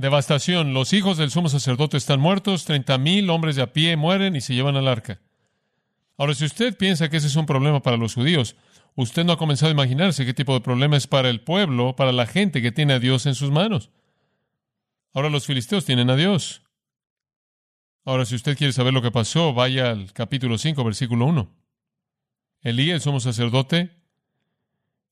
Devastación. 0.00 0.72
Los 0.72 0.94
hijos 0.94 1.18
del 1.18 1.30
sumo 1.30 1.50
sacerdote 1.50 1.98
están 1.98 2.20
muertos, 2.20 2.64
treinta 2.64 2.96
mil 2.96 3.28
hombres 3.28 3.56
de 3.56 3.60
a 3.60 3.74
pie 3.74 3.98
mueren 3.98 4.34
y 4.34 4.40
se 4.40 4.54
llevan 4.54 4.76
al 4.76 4.88
arca. 4.88 5.20
Ahora, 6.16 6.32
si 6.32 6.46
usted 6.46 6.74
piensa 6.74 7.10
que 7.10 7.18
ese 7.18 7.26
es 7.26 7.36
un 7.36 7.44
problema 7.44 7.82
para 7.82 7.98
los 7.98 8.14
judíos, 8.14 8.56
usted 8.94 9.26
no 9.26 9.32
ha 9.32 9.36
comenzado 9.36 9.68
a 9.68 9.74
imaginarse 9.74 10.24
qué 10.24 10.32
tipo 10.32 10.54
de 10.54 10.62
problema 10.62 10.96
es 10.96 11.06
para 11.06 11.28
el 11.28 11.42
pueblo, 11.42 11.96
para 11.96 12.12
la 12.12 12.24
gente 12.24 12.62
que 12.62 12.72
tiene 12.72 12.94
a 12.94 12.98
Dios 12.98 13.26
en 13.26 13.34
sus 13.34 13.50
manos. 13.50 13.90
Ahora 15.12 15.28
los 15.28 15.44
filisteos 15.44 15.84
tienen 15.84 16.08
a 16.08 16.16
Dios. 16.16 16.62
Ahora, 18.06 18.24
si 18.24 18.36
usted 18.36 18.56
quiere 18.56 18.72
saber 18.72 18.94
lo 18.94 19.02
que 19.02 19.10
pasó, 19.10 19.52
vaya 19.52 19.90
al 19.90 20.14
capítulo 20.14 20.56
5, 20.56 20.82
versículo 20.82 21.26
1. 21.26 21.54
Elí, 22.62 22.90
el 22.90 23.02
sumo 23.02 23.20
sacerdote, 23.20 23.90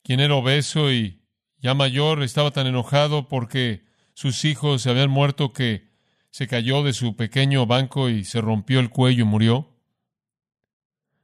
quien 0.02 0.20
era 0.20 0.34
obeso 0.34 0.90
y 0.90 1.20
ya 1.58 1.74
mayor, 1.74 2.22
estaba 2.22 2.52
tan 2.52 2.66
enojado 2.66 3.28
porque 3.28 3.86
sus 4.18 4.44
hijos 4.44 4.82
se 4.82 4.90
habían 4.90 5.10
muerto 5.10 5.52
que 5.52 5.92
se 6.30 6.48
cayó 6.48 6.82
de 6.82 6.92
su 6.92 7.14
pequeño 7.14 7.66
banco 7.66 8.08
y 8.08 8.24
se 8.24 8.40
rompió 8.40 8.80
el 8.80 8.90
cuello 8.90 9.22
y 9.22 9.26
murió. 9.28 9.70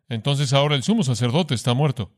Entonces 0.09 0.53
ahora 0.53 0.77
el 0.77 0.85
sumo 0.85 1.03
sacerdote 1.03 1.57
está 1.57 1.75
muerto. 1.75 2.13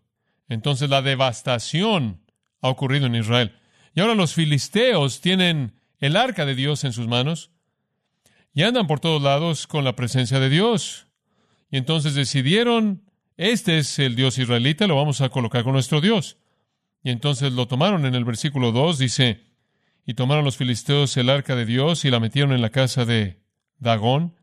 Entonces 0.51 0.91
la 0.91 1.01
devastación 1.01 2.21
ha 2.61 2.69
ocurrido 2.69 3.07
en 3.07 3.15
Israel. 3.15 3.59
Y 3.95 4.01
ahora 4.01 4.15
los 4.15 4.35
filisteos 4.35 5.23
tienen 5.23 5.81
el 5.99 6.15
arca 6.15 6.45
de 6.45 6.55
Dios 6.55 6.85
en 6.85 6.93
sus 6.93 7.09
manos 7.09 7.53
y 8.53 8.63
andan 8.63 8.87
por 8.87 9.01
todos 9.01 9.23
lados 9.23 9.67
con 9.67 9.83
la 9.83 9.97
presencia 9.97 10.41
de 10.41 10.51
Dios. 10.51 11.07
Y 11.71 11.79
entonces 11.79 12.15
decidieron, 12.15 13.03
este 13.39 13.79
es 13.79 13.99
el 13.99 14.15
Dios 14.15 14.37
israelita, 14.37 14.87
lo 14.87 14.97
vamos 14.97 15.23
a 15.23 15.31
colocar 15.31 15.65
con 15.65 15.73
nuestro 15.73 16.03
Dios. 16.03 16.37
Y 17.03 17.09
entonces 17.09 17.55
lo 17.55 17.67
tomaron 17.67 18.05
en 18.05 18.15
el 18.15 18.27
versículo 18.27 18.73
2, 18.73 18.99
dice, 18.99 19.56
y 20.07 20.15
tomaron 20.15 20.45
los 20.45 20.57
filisteos 20.57 21.17
el 21.17 21.29
arca 21.29 21.57
de 21.57 21.67
Dios 21.67 22.05
y 22.05 22.11
la 22.11 22.21
metieron 22.21 22.53
en 22.53 22.63
la 22.63 22.71
casa 22.71 23.05
de 23.05 23.43
Dagón. 23.79 24.37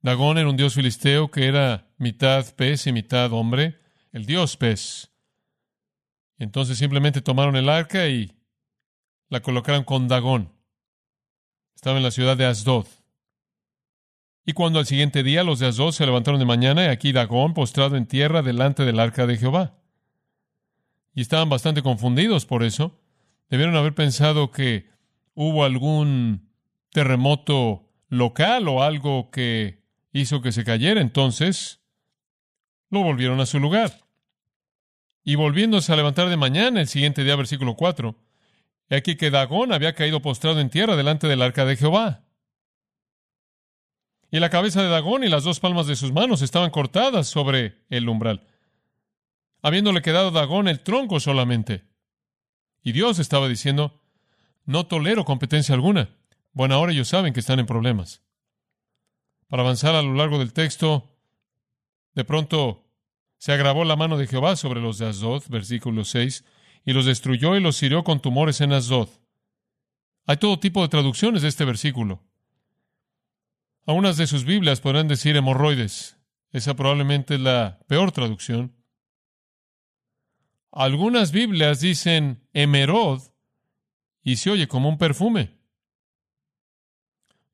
Dagón 0.00 0.38
era 0.38 0.48
un 0.48 0.56
dios 0.56 0.74
filisteo 0.74 1.28
que 1.30 1.46
era 1.46 1.90
mitad 1.98 2.46
pez 2.54 2.86
y 2.86 2.92
mitad 2.92 3.32
hombre, 3.32 3.80
el 4.12 4.26
dios 4.26 4.56
pez. 4.56 5.10
Entonces 6.38 6.78
simplemente 6.78 7.20
tomaron 7.20 7.56
el 7.56 7.68
arca 7.68 8.06
y 8.06 8.32
la 9.28 9.40
colocaron 9.40 9.82
con 9.82 10.06
Dagón. 10.06 10.52
Estaba 11.74 11.96
en 11.96 12.04
la 12.04 12.12
ciudad 12.12 12.36
de 12.36 12.46
Asdod. 12.46 12.86
Y 14.46 14.52
cuando 14.52 14.78
al 14.78 14.86
siguiente 14.86 15.24
día 15.24 15.42
los 15.42 15.58
de 15.58 15.66
Asdod 15.66 15.90
se 15.92 16.06
levantaron 16.06 16.38
de 16.38 16.46
mañana, 16.46 16.84
y 16.84 16.88
aquí 16.88 17.10
Dagón 17.10 17.54
postrado 17.54 17.96
en 17.96 18.06
tierra 18.06 18.40
delante 18.42 18.84
del 18.84 19.00
arca 19.00 19.26
de 19.26 19.36
Jehová. 19.36 19.74
Y 21.12 21.22
estaban 21.22 21.48
bastante 21.48 21.82
confundidos 21.82 22.46
por 22.46 22.62
eso. 22.62 22.98
Debieron 23.48 23.76
haber 23.76 23.94
pensado 23.94 24.50
que 24.50 24.88
hubo 25.34 25.64
algún 25.64 26.50
terremoto 26.90 27.88
local 28.08 28.68
o 28.68 28.82
algo 28.82 29.30
que 29.30 29.82
hizo 30.12 30.42
que 30.42 30.52
se 30.52 30.64
cayera. 30.64 31.00
Entonces, 31.00 31.80
lo 32.90 33.02
volvieron 33.02 33.40
a 33.40 33.46
su 33.46 33.58
lugar. 33.60 34.04
Y 35.24 35.34
volviéndose 35.34 35.92
a 35.92 35.96
levantar 35.96 36.28
de 36.28 36.36
mañana, 36.36 36.80
el 36.80 36.88
siguiente 36.88 37.24
día, 37.24 37.36
versículo 37.36 37.74
4, 37.76 38.16
he 38.88 38.96
aquí 38.96 39.16
que 39.16 39.30
Dagón 39.30 39.72
había 39.72 39.94
caído 39.94 40.22
postrado 40.22 40.60
en 40.60 40.70
tierra 40.70 40.96
delante 40.96 41.26
del 41.26 41.42
arca 41.42 41.64
de 41.64 41.76
Jehová. 41.76 42.24
Y 44.30 44.40
la 44.40 44.50
cabeza 44.50 44.82
de 44.82 44.88
Dagón 44.88 45.24
y 45.24 45.28
las 45.28 45.44
dos 45.44 45.60
palmas 45.60 45.86
de 45.86 45.96
sus 45.96 46.12
manos 46.12 46.42
estaban 46.42 46.70
cortadas 46.70 47.28
sobre 47.28 47.84
el 47.88 48.08
umbral, 48.08 48.46
habiéndole 49.62 50.02
quedado 50.02 50.30
Dagón 50.30 50.68
el 50.68 50.80
tronco 50.80 51.20
solamente. 51.20 51.87
Y 52.82 52.92
Dios 52.92 53.18
estaba 53.18 53.48
diciendo, 53.48 54.00
no 54.64 54.86
tolero 54.86 55.24
competencia 55.24 55.74
alguna. 55.74 56.10
Bueno, 56.52 56.74
ahora 56.74 56.92
ellos 56.92 57.08
saben 57.08 57.32
que 57.32 57.40
están 57.40 57.58
en 57.58 57.66
problemas. 57.66 58.22
Para 59.48 59.62
avanzar 59.62 59.94
a 59.94 60.02
lo 60.02 60.14
largo 60.14 60.38
del 60.38 60.52
texto, 60.52 61.14
De 62.14 62.24
pronto 62.24 62.84
se 63.38 63.52
agravó 63.52 63.84
la 63.84 63.94
mano 63.94 64.16
de 64.18 64.26
Jehová 64.26 64.56
sobre 64.56 64.80
los 64.80 64.98
de 64.98 65.06
Asdod, 65.06 65.44
versículo 65.50 66.04
6, 66.04 66.44
y 66.84 66.92
los 66.92 67.06
destruyó 67.06 67.54
y 67.54 67.60
los 67.60 67.80
hirió 67.80 68.02
con 68.02 68.20
tumores 68.20 68.60
en 68.60 68.72
Asdod. 68.72 69.08
Hay 70.26 70.38
todo 70.38 70.58
tipo 70.58 70.82
de 70.82 70.88
traducciones 70.88 71.42
de 71.42 71.48
este 71.48 71.64
versículo. 71.64 72.24
Algunas 73.86 74.16
de 74.16 74.26
sus 74.26 74.44
Biblias 74.44 74.80
podrán 74.80 75.06
decir 75.06 75.36
hemorroides. 75.36 76.18
Esa 76.50 76.74
probablemente 76.74 77.36
es 77.36 77.40
la 77.40 77.78
peor 77.86 78.10
traducción. 78.10 78.74
Algunas 80.70 81.32
Biblias 81.32 81.80
dicen 81.80 82.46
emerod 82.52 83.22
y 84.22 84.36
se 84.36 84.50
oye 84.50 84.68
como 84.68 84.88
un 84.88 84.98
perfume. 84.98 85.58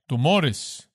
Tumores 0.06 0.90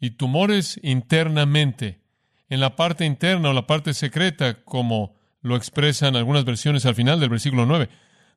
y 0.00 0.10
tumores 0.10 0.78
internamente, 0.82 2.02
en 2.48 2.60
la 2.60 2.76
parte 2.76 3.04
interna 3.04 3.50
o 3.50 3.52
la 3.52 3.66
parte 3.66 3.94
secreta, 3.94 4.64
como 4.64 5.16
lo 5.40 5.56
expresan 5.56 6.16
algunas 6.16 6.44
versiones 6.44 6.86
al 6.86 6.94
final 6.94 7.20
del 7.20 7.30
versículo 7.30 7.66
9. 7.66 7.88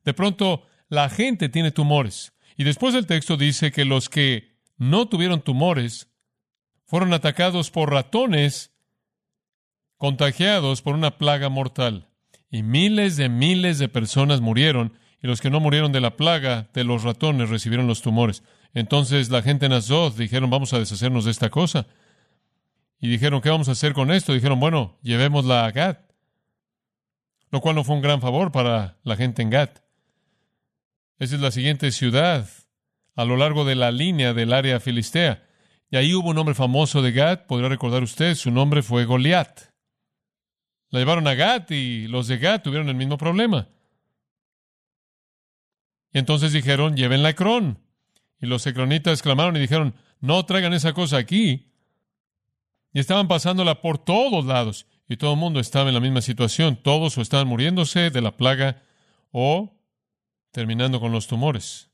De 0.04 0.14
pronto, 0.14 0.66
la 0.88 1.08
gente 1.08 1.48
tiene 1.48 1.70
tumores. 1.70 2.32
Y 2.56 2.64
después 2.64 2.94
el 2.94 3.06
texto 3.06 3.36
dice 3.36 3.72
que 3.72 3.84
los 3.84 4.08
que 4.08 4.58
no 4.76 5.08
tuvieron 5.08 5.40
tumores 5.40 6.08
fueron 6.84 7.12
atacados 7.12 7.70
por 7.70 7.90
ratones 7.90 8.72
contagiados 9.96 10.82
por 10.82 10.94
una 10.94 11.16
plaga 11.16 11.48
mortal. 11.48 12.11
Y 12.52 12.62
miles 12.62 13.16
de 13.16 13.30
miles 13.30 13.78
de 13.78 13.88
personas 13.88 14.42
murieron, 14.42 14.92
y 15.22 15.26
los 15.26 15.40
que 15.40 15.48
no 15.48 15.58
murieron 15.58 15.90
de 15.90 16.02
la 16.02 16.16
plaga 16.16 16.68
de 16.74 16.84
los 16.84 17.02
ratones 17.02 17.48
recibieron 17.48 17.86
los 17.86 18.02
tumores. 18.02 18.42
Entonces 18.74 19.30
la 19.30 19.40
gente 19.40 19.66
en 19.66 19.72
Azod 19.72 20.18
dijeron, 20.18 20.50
vamos 20.50 20.74
a 20.74 20.78
deshacernos 20.78 21.24
de 21.24 21.30
esta 21.30 21.48
cosa. 21.48 21.86
Y 23.00 23.08
dijeron, 23.08 23.40
¿qué 23.40 23.48
vamos 23.48 23.70
a 23.70 23.72
hacer 23.72 23.94
con 23.94 24.10
esto? 24.10 24.34
Dijeron, 24.34 24.60
bueno, 24.60 24.98
llevémosla 25.02 25.64
a 25.64 25.70
Gat. 25.70 26.00
Lo 27.50 27.62
cual 27.62 27.74
no 27.74 27.84
fue 27.84 27.96
un 27.96 28.02
gran 28.02 28.20
favor 28.20 28.52
para 28.52 28.98
la 29.02 29.16
gente 29.16 29.40
en 29.40 29.48
Gat. 29.48 29.78
Esa 31.18 31.36
es 31.36 31.40
la 31.40 31.52
siguiente 31.52 31.90
ciudad 31.90 32.46
a 33.16 33.24
lo 33.24 33.38
largo 33.38 33.64
de 33.64 33.76
la 33.76 33.92
línea 33.92 34.34
del 34.34 34.52
área 34.52 34.78
filistea. 34.78 35.42
Y 35.90 35.96
ahí 35.96 36.12
hubo 36.14 36.28
un 36.28 36.38
hombre 36.38 36.54
famoso 36.54 37.00
de 37.00 37.12
Gat, 37.12 37.46
podría 37.46 37.70
recordar 37.70 38.02
usted, 38.02 38.34
su 38.34 38.50
nombre 38.50 38.82
fue 38.82 39.06
Goliat. 39.06 39.71
La 40.92 40.98
llevaron 40.98 41.26
a 41.26 41.34
Gat 41.34 41.70
y 41.70 42.06
los 42.06 42.28
de 42.28 42.36
Gat 42.36 42.62
tuvieron 42.62 42.90
el 42.90 42.94
mismo 42.94 43.16
problema. 43.16 43.66
Y 46.12 46.18
entonces 46.18 46.52
dijeron, 46.52 46.96
llévenla 46.96 47.28
a 47.28 47.30
Ecrón. 47.30 47.78
Y 48.38 48.46
los 48.46 48.66
ecronitas 48.66 49.22
clamaron 49.22 49.56
y 49.56 49.60
dijeron, 49.60 49.94
no 50.20 50.44
traigan 50.44 50.74
esa 50.74 50.92
cosa 50.92 51.16
aquí. 51.16 51.72
Y 52.92 53.00
estaban 53.00 53.26
pasándola 53.26 53.80
por 53.80 53.96
todos 53.96 54.44
lados. 54.44 54.86
Y 55.08 55.16
todo 55.16 55.32
el 55.32 55.38
mundo 55.38 55.60
estaba 55.60 55.88
en 55.88 55.94
la 55.94 56.00
misma 56.00 56.20
situación. 56.20 56.76
Todos 56.76 57.16
o 57.16 57.22
estaban 57.22 57.48
muriéndose 57.48 58.10
de 58.10 58.20
la 58.20 58.36
plaga 58.36 58.82
o 59.30 59.74
terminando 60.50 61.00
con 61.00 61.10
los 61.10 61.26
tumores. 61.26 61.90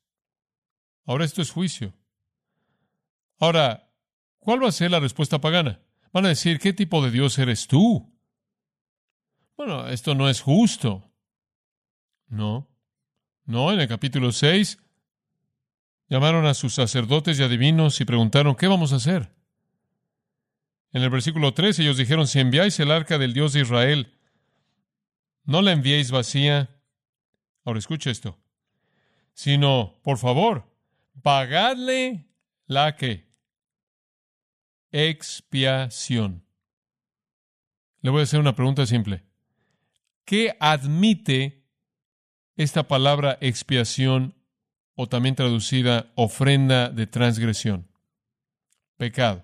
Ahora 1.06 1.24
esto 1.24 1.40
es 1.40 1.52
juicio. 1.52 1.94
Ahora, 3.38 3.92
¿cuál 4.40 4.60
va 4.60 4.68
a 4.68 4.72
ser 4.72 4.90
la 4.90 4.98
respuesta 4.98 5.40
pagana? 5.40 5.80
Van 6.12 6.26
a 6.26 6.30
decir, 6.30 6.58
¿qué 6.58 6.72
tipo 6.72 7.00
de 7.04 7.12
Dios 7.12 7.38
eres 7.38 7.68
tú? 7.68 8.17
Bueno, 9.58 9.88
esto 9.88 10.14
no 10.14 10.28
es 10.28 10.40
justo. 10.40 11.10
No. 12.28 12.70
No, 13.44 13.72
en 13.72 13.80
el 13.80 13.88
capítulo 13.88 14.30
6 14.30 14.78
llamaron 16.08 16.46
a 16.46 16.54
sus 16.54 16.74
sacerdotes 16.74 17.40
y 17.40 17.42
adivinos 17.42 18.00
y 18.00 18.04
preguntaron, 18.04 18.54
¿qué 18.54 18.68
vamos 18.68 18.92
a 18.92 18.96
hacer? 18.96 19.34
En 20.92 21.02
el 21.02 21.10
versículo 21.10 21.54
3 21.54 21.76
ellos 21.80 21.96
dijeron, 21.96 22.28
si 22.28 22.38
enviáis 22.38 22.78
el 22.78 22.92
arca 22.92 23.18
del 23.18 23.34
Dios 23.34 23.52
de 23.52 23.62
Israel, 23.62 24.16
no 25.42 25.60
la 25.60 25.72
enviéis 25.72 26.12
vacía. 26.12 26.70
Ahora 27.64 27.80
escucha 27.80 28.10
esto. 28.10 28.38
Sino, 29.34 29.98
por 30.04 30.18
favor, 30.18 30.72
pagadle 31.20 32.28
la 32.66 32.94
que 32.94 33.28
expiación. 34.92 36.44
Le 38.02 38.10
voy 38.10 38.20
a 38.20 38.22
hacer 38.22 38.38
una 38.38 38.54
pregunta 38.54 38.86
simple. 38.86 39.27
¿Qué 40.28 40.54
admite 40.60 41.64
esta 42.54 42.86
palabra 42.86 43.38
expiación 43.40 44.34
o 44.94 45.08
también 45.08 45.34
traducida 45.34 46.12
ofrenda 46.16 46.90
de 46.90 47.06
transgresión. 47.06 47.88
Pecado. 48.98 49.42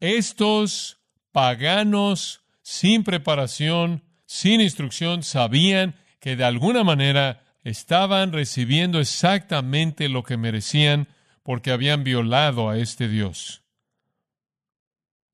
Estos 0.00 0.98
paganos 1.30 2.40
sin 2.62 3.04
preparación, 3.04 4.02
sin 4.24 4.62
instrucción, 4.62 5.22
sabían 5.22 5.96
que 6.18 6.34
de 6.34 6.44
alguna 6.44 6.82
manera 6.82 7.44
estaban 7.64 8.32
recibiendo 8.32 8.98
exactamente 8.98 10.08
lo 10.08 10.22
que 10.22 10.38
merecían 10.38 11.06
porque 11.42 11.70
habían 11.70 12.02
violado 12.02 12.70
a 12.70 12.78
este 12.78 13.08
Dios. 13.08 13.62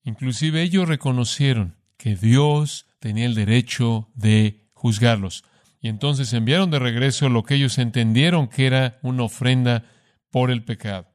Inclusive 0.02 0.62
ellos 0.62 0.88
reconocieron 0.88 1.76
que 1.96 2.16
Dios 2.16 2.86
tenía 3.02 3.26
el 3.26 3.34
derecho 3.34 4.08
de 4.14 4.70
juzgarlos. 4.74 5.42
Y 5.80 5.88
entonces 5.88 6.32
enviaron 6.32 6.70
de 6.70 6.78
regreso 6.78 7.28
lo 7.28 7.42
que 7.42 7.56
ellos 7.56 7.78
entendieron 7.78 8.46
que 8.46 8.64
era 8.64 9.00
una 9.02 9.24
ofrenda 9.24 9.84
por 10.30 10.52
el 10.52 10.64
pecado. 10.64 11.12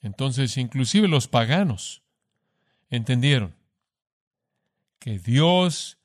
Entonces, 0.00 0.56
inclusive 0.58 1.08
los 1.08 1.26
paganos 1.26 2.04
entendieron 2.88 3.56
que 5.00 5.18
Dios 5.18 5.98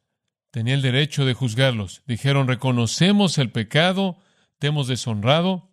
tenía 0.50 0.74
el 0.74 0.82
derecho 0.82 1.24
de 1.24 1.36
juzgarlos. 1.36 2.02
Dijeron, 2.08 2.48
reconocemos 2.48 3.38
el 3.38 3.52
pecado, 3.52 4.18
te 4.58 4.68
hemos 4.68 4.88
deshonrado 4.88 5.70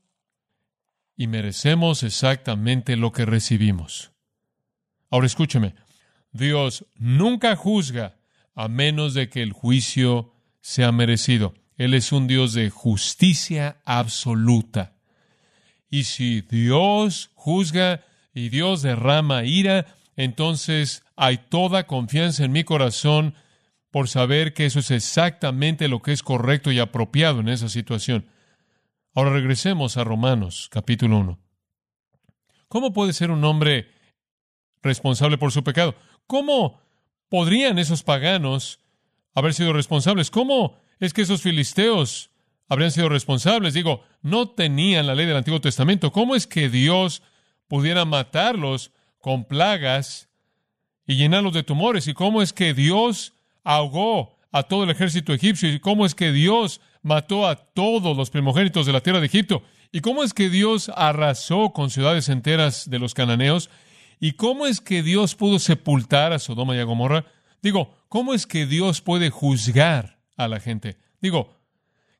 y 1.16 1.28
merecemos 1.28 2.02
exactamente 2.02 2.96
lo 2.96 3.10
que 3.10 3.24
recibimos. 3.24 4.12
Ahora 5.08 5.26
escúcheme, 5.26 5.74
Dios 6.30 6.84
nunca 6.96 7.56
juzga 7.56 8.18
a 8.54 8.68
menos 8.68 9.14
de 9.14 9.28
que 9.28 9.42
el 9.42 9.52
juicio 9.52 10.32
ha 10.82 10.92
merecido. 10.92 11.54
Él 11.76 11.94
es 11.94 12.12
un 12.12 12.26
Dios 12.26 12.54
de 12.54 12.70
justicia 12.70 13.80
absoluta. 13.84 14.94
Y 15.90 16.04
si 16.04 16.40
Dios 16.40 17.30
juzga 17.34 18.04
y 18.32 18.48
Dios 18.48 18.82
derrama 18.82 19.44
ira, 19.44 19.86
entonces 20.16 21.04
hay 21.16 21.38
toda 21.38 21.86
confianza 21.86 22.44
en 22.44 22.52
mi 22.52 22.64
corazón 22.64 23.34
por 23.90 24.08
saber 24.08 24.54
que 24.54 24.66
eso 24.66 24.80
es 24.80 24.90
exactamente 24.90 25.88
lo 25.88 26.02
que 26.02 26.12
es 26.12 26.22
correcto 26.22 26.72
y 26.72 26.80
apropiado 26.80 27.40
en 27.40 27.48
esa 27.48 27.68
situación. 27.68 28.26
Ahora 29.14 29.30
regresemos 29.30 29.96
a 29.96 30.04
Romanos 30.04 30.68
capítulo 30.70 31.18
1. 31.18 31.38
¿Cómo 32.68 32.92
puede 32.92 33.12
ser 33.12 33.30
un 33.30 33.44
hombre 33.44 33.92
responsable 34.82 35.38
por 35.38 35.52
su 35.52 35.62
pecado? 35.62 35.94
¿Cómo 36.26 36.80
podrían 37.34 37.80
esos 37.80 38.04
paganos 38.04 38.78
haber 39.34 39.54
sido 39.54 39.72
responsables. 39.72 40.30
¿Cómo 40.30 40.78
es 41.00 41.12
que 41.12 41.22
esos 41.22 41.42
filisteos 41.42 42.30
habrían 42.68 42.92
sido 42.92 43.08
responsables? 43.08 43.74
Digo, 43.74 44.04
no 44.22 44.50
tenían 44.50 45.08
la 45.08 45.16
ley 45.16 45.26
del 45.26 45.38
Antiguo 45.38 45.60
Testamento. 45.60 46.12
¿Cómo 46.12 46.36
es 46.36 46.46
que 46.46 46.68
Dios 46.68 47.24
pudiera 47.66 48.04
matarlos 48.04 48.92
con 49.18 49.46
plagas 49.46 50.28
y 51.08 51.16
llenarlos 51.16 51.54
de 51.54 51.64
tumores? 51.64 52.06
¿Y 52.06 52.14
cómo 52.14 52.40
es 52.40 52.52
que 52.52 52.72
Dios 52.72 53.32
ahogó 53.64 54.36
a 54.52 54.62
todo 54.62 54.84
el 54.84 54.90
ejército 54.90 55.34
egipcio? 55.34 55.68
¿Y 55.68 55.80
cómo 55.80 56.06
es 56.06 56.14
que 56.14 56.30
Dios 56.30 56.80
mató 57.02 57.48
a 57.48 57.56
todos 57.56 58.16
los 58.16 58.30
primogénitos 58.30 58.86
de 58.86 58.92
la 58.92 59.00
tierra 59.00 59.18
de 59.18 59.26
Egipto? 59.26 59.64
¿Y 59.90 60.02
cómo 60.02 60.22
es 60.22 60.34
que 60.34 60.50
Dios 60.50 60.88
arrasó 60.94 61.72
con 61.72 61.90
ciudades 61.90 62.28
enteras 62.28 62.88
de 62.88 63.00
los 63.00 63.12
cananeos? 63.12 63.70
¿Y 64.20 64.32
cómo 64.32 64.66
es 64.66 64.80
que 64.80 65.02
Dios 65.02 65.34
pudo 65.34 65.58
sepultar 65.58 66.32
a 66.32 66.38
Sodoma 66.38 66.76
y 66.76 66.78
a 66.78 66.84
Gomorra? 66.84 67.26
Digo, 67.62 67.96
¿cómo 68.08 68.34
es 68.34 68.46
que 68.46 68.66
Dios 68.66 69.00
puede 69.00 69.30
juzgar 69.30 70.20
a 70.36 70.48
la 70.48 70.60
gente? 70.60 70.98
Digo, 71.20 71.56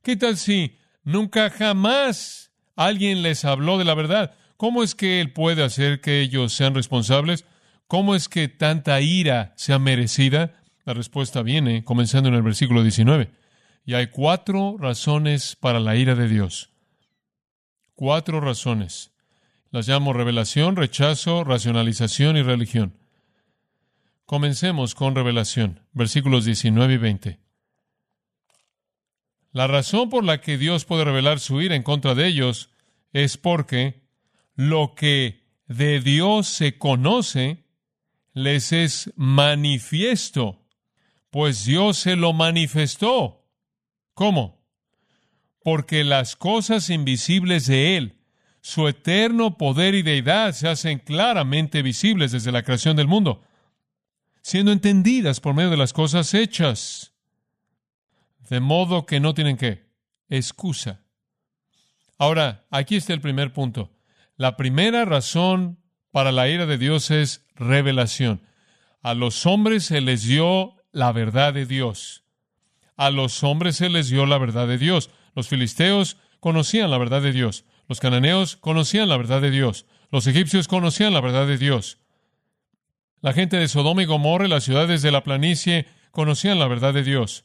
¿qué 0.02 0.16
tal 0.16 0.36
si 0.36 0.78
nunca 1.02 1.50
jamás 1.50 2.50
alguien 2.76 3.22
les 3.22 3.44
habló 3.44 3.78
de 3.78 3.84
la 3.84 3.94
verdad? 3.94 4.34
¿Cómo 4.56 4.82
es 4.82 4.94
que 4.94 5.20
Él 5.20 5.32
puede 5.32 5.62
hacer 5.62 6.00
que 6.00 6.20
ellos 6.20 6.52
sean 6.52 6.74
responsables? 6.74 7.44
¿Cómo 7.86 8.14
es 8.14 8.28
que 8.28 8.48
tanta 8.48 9.00
ira 9.00 9.52
sea 9.56 9.78
merecida? 9.78 10.60
La 10.84 10.94
respuesta 10.94 11.42
viene 11.42 11.84
comenzando 11.84 12.28
en 12.28 12.34
el 12.34 12.42
versículo 12.42 12.82
19. 12.82 13.30
Y 13.86 13.94
hay 13.94 14.06
cuatro 14.08 14.76
razones 14.78 15.56
para 15.56 15.80
la 15.80 15.96
ira 15.96 16.14
de 16.14 16.28
Dios. 16.28 16.70
Cuatro 17.94 18.40
razones. 18.40 19.13
Las 19.74 19.88
llamo 19.88 20.12
revelación, 20.12 20.76
rechazo, 20.76 21.42
racionalización 21.42 22.36
y 22.36 22.42
religión. 22.42 22.96
Comencemos 24.24 24.94
con 24.94 25.16
revelación, 25.16 25.80
versículos 25.90 26.44
19 26.44 26.94
y 26.94 26.96
20. 26.96 27.40
La 29.50 29.66
razón 29.66 30.10
por 30.10 30.22
la 30.22 30.40
que 30.40 30.58
Dios 30.58 30.84
puede 30.84 31.04
revelar 31.04 31.40
su 31.40 31.60
ira 31.60 31.74
en 31.74 31.82
contra 31.82 32.14
de 32.14 32.28
ellos 32.28 32.70
es 33.12 33.36
porque 33.36 34.04
lo 34.54 34.94
que 34.94 35.42
de 35.66 35.98
Dios 35.98 36.46
se 36.46 36.78
conoce 36.78 37.64
les 38.32 38.70
es 38.70 39.12
manifiesto, 39.16 40.68
pues 41.30 41.64
Dios 41.64 41.96
se 41.96 42.14
lo 42.14 42.32
manifestó. 42.32 43.44
¿Cómo? 44.12 44.64
Porque 45.64 46.04
las 46.04 46.36
cosas 46.36 46.90
invisibles 46.90 47.66
de 47.66 47.96
Él, 47.96 48.20
su 48.64 48.88
eterno 48.88 49.58
poder 49.58 49.94
y 49.94 50.00
deidad 50.00 50.54
se 50.54 50.68
hacen 50.68 50.98
claramente 50.98 51.82
visibles 51.82 52.32
desde 52.32 52.50
la 52.50 52.62
creación 52.62 52.96
del 52.96 53.06
mundo, 53.06 53.42
siendo 54.40 54.72
entendidas 54.72 55.38
por 55.38 55.54
medio 55.54 55.68
de 55.68 55.76
las 55.76 55.92
cosas 55.92 56.32
hechas. 56.32 57.12
De 58.48 58.60
modo 58.60 59.04
que 59.04 59.20
no 59.20 59.34
tienen 59.34 59.58
qué? 59.58 59.84
Excusa. 60.30 61.02
Ahora, 62.16 62.64
aquí 62.70 62.96
está 62.96 63.12
el 63.12 63.20
primer 63.20 63.52
punto. 63.52 63.90
La 64.38 64.56
primera 64.56 65.04
razón 65.04 65.78
para 66.10 66.32
la 66.32 66.48
ira 66.48 66.64
de 66.64 66.78
Dios 66.78 67.10
es 67.10 67.44
revelación. 67.56 68.40
A 69.02 69.12
los 69.12 69.44
hombres 69.44 69.84
se 69.84 70.00
les 70.00 70.22
dio 70.22 70.76
la 70.90 71.12
verdad 71.12 71.52
de 71.52 71.66
Dios. 71.66 72.24
A 72.96 73.10
los 73.10 73.44
hombres 73.44 73.76
se 73.76 73.90
les 73.90 74.08
dio 74.08 74.24
la 74.24 74.38
verdad 74.38 74.66
de 74.66 74.78
Dios. 74.78 75.10
Los 75.34 75.48
filisteos 75.48 76.16
conocían 76.40 76.90
la 76.90 76.96
verdad 76.96 77.20
de 77.20 77.32
Dios. 77.32 77.66
Los 77.88 78.00
cananeos 78.00 78.56
conocían 78.56 79.08
la 79.08 79.16
verdad 79.16 79.40
de 79.40 79.50
Dios. 79.50 79.86
Los 80.10 80.26
egipcios 80.26 80.68
conocían 80.68 81.12
la 81.12 81.20
verdad 81.20 81.46
de 81.46 81.58
Dios. 81.58 81.98
La 83.20 83.32
gente 83.32 83.56
de 83.56 83.68
Sodoma 83.68 84.02
y 84.02 84.06
Gomorra 84.06 84.46
y 84.46 84.50
las 84.50 84.64
ciudades 84.64 85.02
de 85.02 85.10
la 85.10 85.24
planicie 85.24 85.86
conocían 86.10 86.58
la 86.58 86.68
verdad 86.68 86.94
de 86.94 87.02
Dios. 87.02 87.44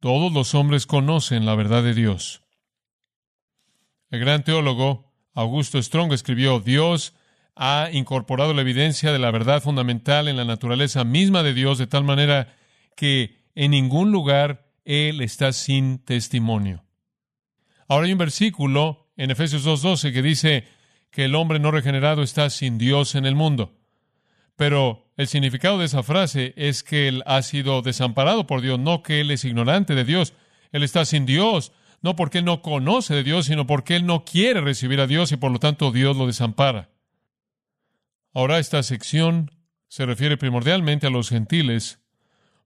Todos 0.00 0.32
los 0.32 0.54
hombres 0.54 0.86
conocen 0.86 1.44
la 1.46 1.54
verdad 1.54 1.82
de 1.82 1.94
Dios. 1.94 2.42
El 4.10 4.20
gran 4.20 4.44
teólogo 4.44 5.12
Augusto 5.34 5.82
Strong 5.82 6.12
escribió, 6.12 6.60
Dios 6.60 7.14
ha 7.56 7.90
incorporado 7.92 8.54
la 8.54 8.62
evidencia 8.62 9.12
de 9.12 9.18
la 9.18 9.30
verdad 9.30 9.62
fundamental 9.62 10.28
en 10.28 10.36
la 10.36 10.44
naturaleza 10.44 11.04
misma 11.04 11.42
de 11.42 11.52
Dios 11.52 11.76
de 11.76 11.86
tal 11.86 12.04
manera 12.04 12.54
que 12.96 13.36
en 13.54 13.72
ningún 13.72 14.12
lugar 14.12 14.70
Él 14.84 15.20
está 15.20 15.52
sin 15.52 15.98
testimonio. 15.98 16.85
Ahora 17.88 18.06
hay 18.06 18.12
un 18.12 18.18
versículo 18.18 19.10
en 19.16 19.30
Efesios 19.30 19.66
2.12 19.66 20.12
que 20.12 20.22
dice 20.22 20.64
que 21.10 21.24
el 21.24 21.34
hombre 21.34 21.58
no 21.58 21.70
regenerado 21.70 22.22
está 22.22 22.50
sin 22.50 22.78
Dios 22.78 23.14
en 23.14 23.26
el 23.26 23.34
mundo. 23.34 23.72
Pero 24.56 25.10
el 25.16 25.28
significado 25.28 25.78
de 25.78 25.86
esa 25.86 26.02
frase 26.02 26.52
es 26.56 26.82
que 26.82 27.08
él 27.08 27.22
ha 27.26 27.42
sido 27.42 27.82
desamparado 27.82 28.46
por 28.46 28.60
Dios, 28.60 28.78
no 28.78 29.02
que 29.02 29.20
él 29.20 29.30
es 29.30 29.44
ignorante 29.44 29.94
de 29.94 30.04
Dios. 30.04 30.34
Él 30.72 30.82
está 30.82 31.04
sin 31.04 31.26
Dios, 31.26 31.72
no 32.02 32.16
porque 32.16 32.38
él 32.38 32.44
no 32.44 32.62
conoce 32.62 33.14
de 33.14 33.22
Dios, 33.22 33.46
sino 33.46 33.66
porque 33.66 33.96
él 33.96 34.06
no 34.06 34.24
quiere 34.24 34.60
recibir 34.60 35.00
a 35.00 35.06
Dios 35.06 35.32
y 35.32 35.36
por 35.36 35.52
lo 35.52 35.58
tanto 35.58 35.92
Dios 35.92 36.16
lo 36.16 36.26
desampara. 36.26 36.90
Ahora 38.32 38.58
esta 38.58 38.82
sección 38.82 39.50
se 39.88 40.04
refiere 40.04 40.36
primordialmente 40.36 41.06
a 41.06 41.10
los 41.10 41.30
gentiles 41.30 42.00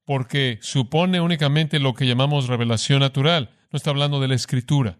porque 0.05 0.59
supone 0.63 1.21
únicamente 1.21 1.79
lo 1.79 1.95
que 1.95 2.07
llamamos 2.07 2.49
revelación 2.49 3.01
natural. 3.01 3.51
No 3.71 3.77
está 3.77 3.91
hablando 3.91 4.21
de 4.21 4.27
la 4.27 4.35
escritura, 4.35 4.99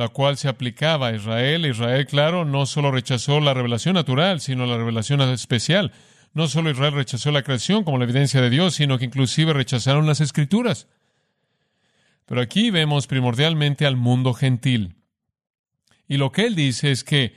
la 0.00 0.08
cual 0.08 0.38
se 0.38 0.48
aplicaba 0.48 1.08
a 1.08 1.14
Israel. 1.14 1.66
Israel, 1.66 2.06
claro, 2.06 2.46
no 2.46 2.64
solo 2.64 2.90
rechazó 2.90 3.38
la 3.38 3.52
revelación 3.52 3.96
natural, 3.96 4.40
sino 4.40 4.64
la 4.64 4.78
revelación 4.78 5.20
especial. 5.20 5.92
No 6.32 6.48
solo 6.48 6.70
Israel 6.70 6.94
rechazó 6.94 7.30
la 7.30 7.42
creación 7.42 7.84
como 7.84 7.98
la 7.98 8.04
evidencia 8.04 8.40
de 8.40 8.48
Dios, 8.48 8.74
sino 8.74 8.96
que 8.96 9.04
inclusive 9.04 9.52
rechazaron 9.52 10.06
las 10.06 10.22
escrituras. 10.22 10.88
Pero 12.24 12.40
aquí 12.40 12.70
vemos 12.70 13.08
primordialmente 13.08 13.84
al 13.84 13.96
mundo 13.98 14.32
gentil. 14.32 14.94
Y 16.08 16.16
lo 16.16 16.32
que 16.32 16.46
él 16.46 16.54
dice 16.54 16.92
es 16.92 17.04
que 17.04 17.34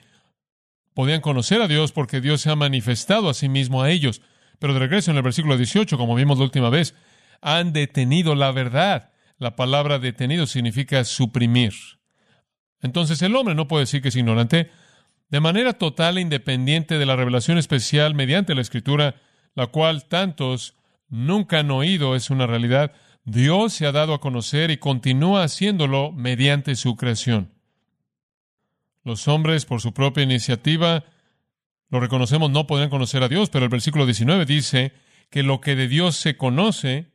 podían 0.94 1.20
conocer 1.20 1.62
a 1.62 1.68
Dios 1.68 1.92
porque 1.92 2.22
Dios 2.22 2.40
se 2.40 2.50
ha 2.50 2.56
manifestado 2.56 3.28
a 3.28 3.34
sí 3.34 3.50
mismo 3.50 3.84
a 3.84 3.92
ellos. 3.92 4.22
Pero 4.60 4.74
de 4.74 4.80
regreso 4.80 5.12
en 5.12 5.18
el 5.18 5.24
versículo 5.24 5.58
18, 5.58 5.98
como 5.98 6.16
vimos 6.16 6.38
la 6.38 6.46
última 6.46 6.70
vez, 6.70 6.96
han 7.42 7.74
detenido 7.74 8.36
la 8.36 8.54
verdad. 8.54 9.12
La 9.38 9.58
palabra 9.58 10.00
detenido 10.00 10.48
significa 10.48 11.04
suprimir. 11.04 11.74
Entonces 12.84 13.22
el 13.22 13.36
hombre 13.36 13.56
no 13.56 13.68
puede 13.68 13.84
decir 13.84 14.02
que 14.02 14.10
es 14.10 14.16
ignorante, 14.16 14.70
de 15.30 15.40
manera 15.40 15.74
total 15.74 16.18
e 16.18 16.22
independiente 16.22 17.00
de 17.00 17.06
la 17.08 17.16
revelación 17.16 17.58
especial 17.58 18.14
mediante 18.14 18.54
la 18.54 18.62
Escritura, 18.62 19.16
la 19.56 19.68
cual 19.68 20.06
tantos 20.06 20.76
nunca 21.10 21.60
han 21.60 21.72
oído, 21.72 22.16
es 22.16 22.30
una 22.30 22.46
realidad. 22.46 22.92
Dios 23.24 23.74
se 23.74 23.88
ha 23.88 23.92
dado 23.92 24.14
a 24.14 24.20
conocer 24.20 24.70
y 24.70 24.78
continúa 24.78 25.44
haciéndolo 25.44 26.12
mediante 26.12 26.76
su 26.76 26.96
creación. 26.96 27.52
Los 29.04 29.28
hombres, 29.28 29.66
por 29.66 29.82
su 29.82 29.94
propia 29.94 30.24
iniciativa, 30.24 31.06
lo 31.90 32.00
reconocemos, 32.00 32.52
no 32.52 32.68
podrían 32.68 32.90
conocer 32.90 33.24
a 33.24 33.30
Dios, 33.30 33.50
pero 33.50 33.66
el 33.66 33.70
versículo 33.70 34.06
19 34.06 34.46
dice 34.46 34.94
que 35.30 35.44
lo 35.44 35.62
que 35.62 35.76
de 35.76 35.88
Dios 35.88 36.16
se 36.16 36.38
conoce 36.38 37.12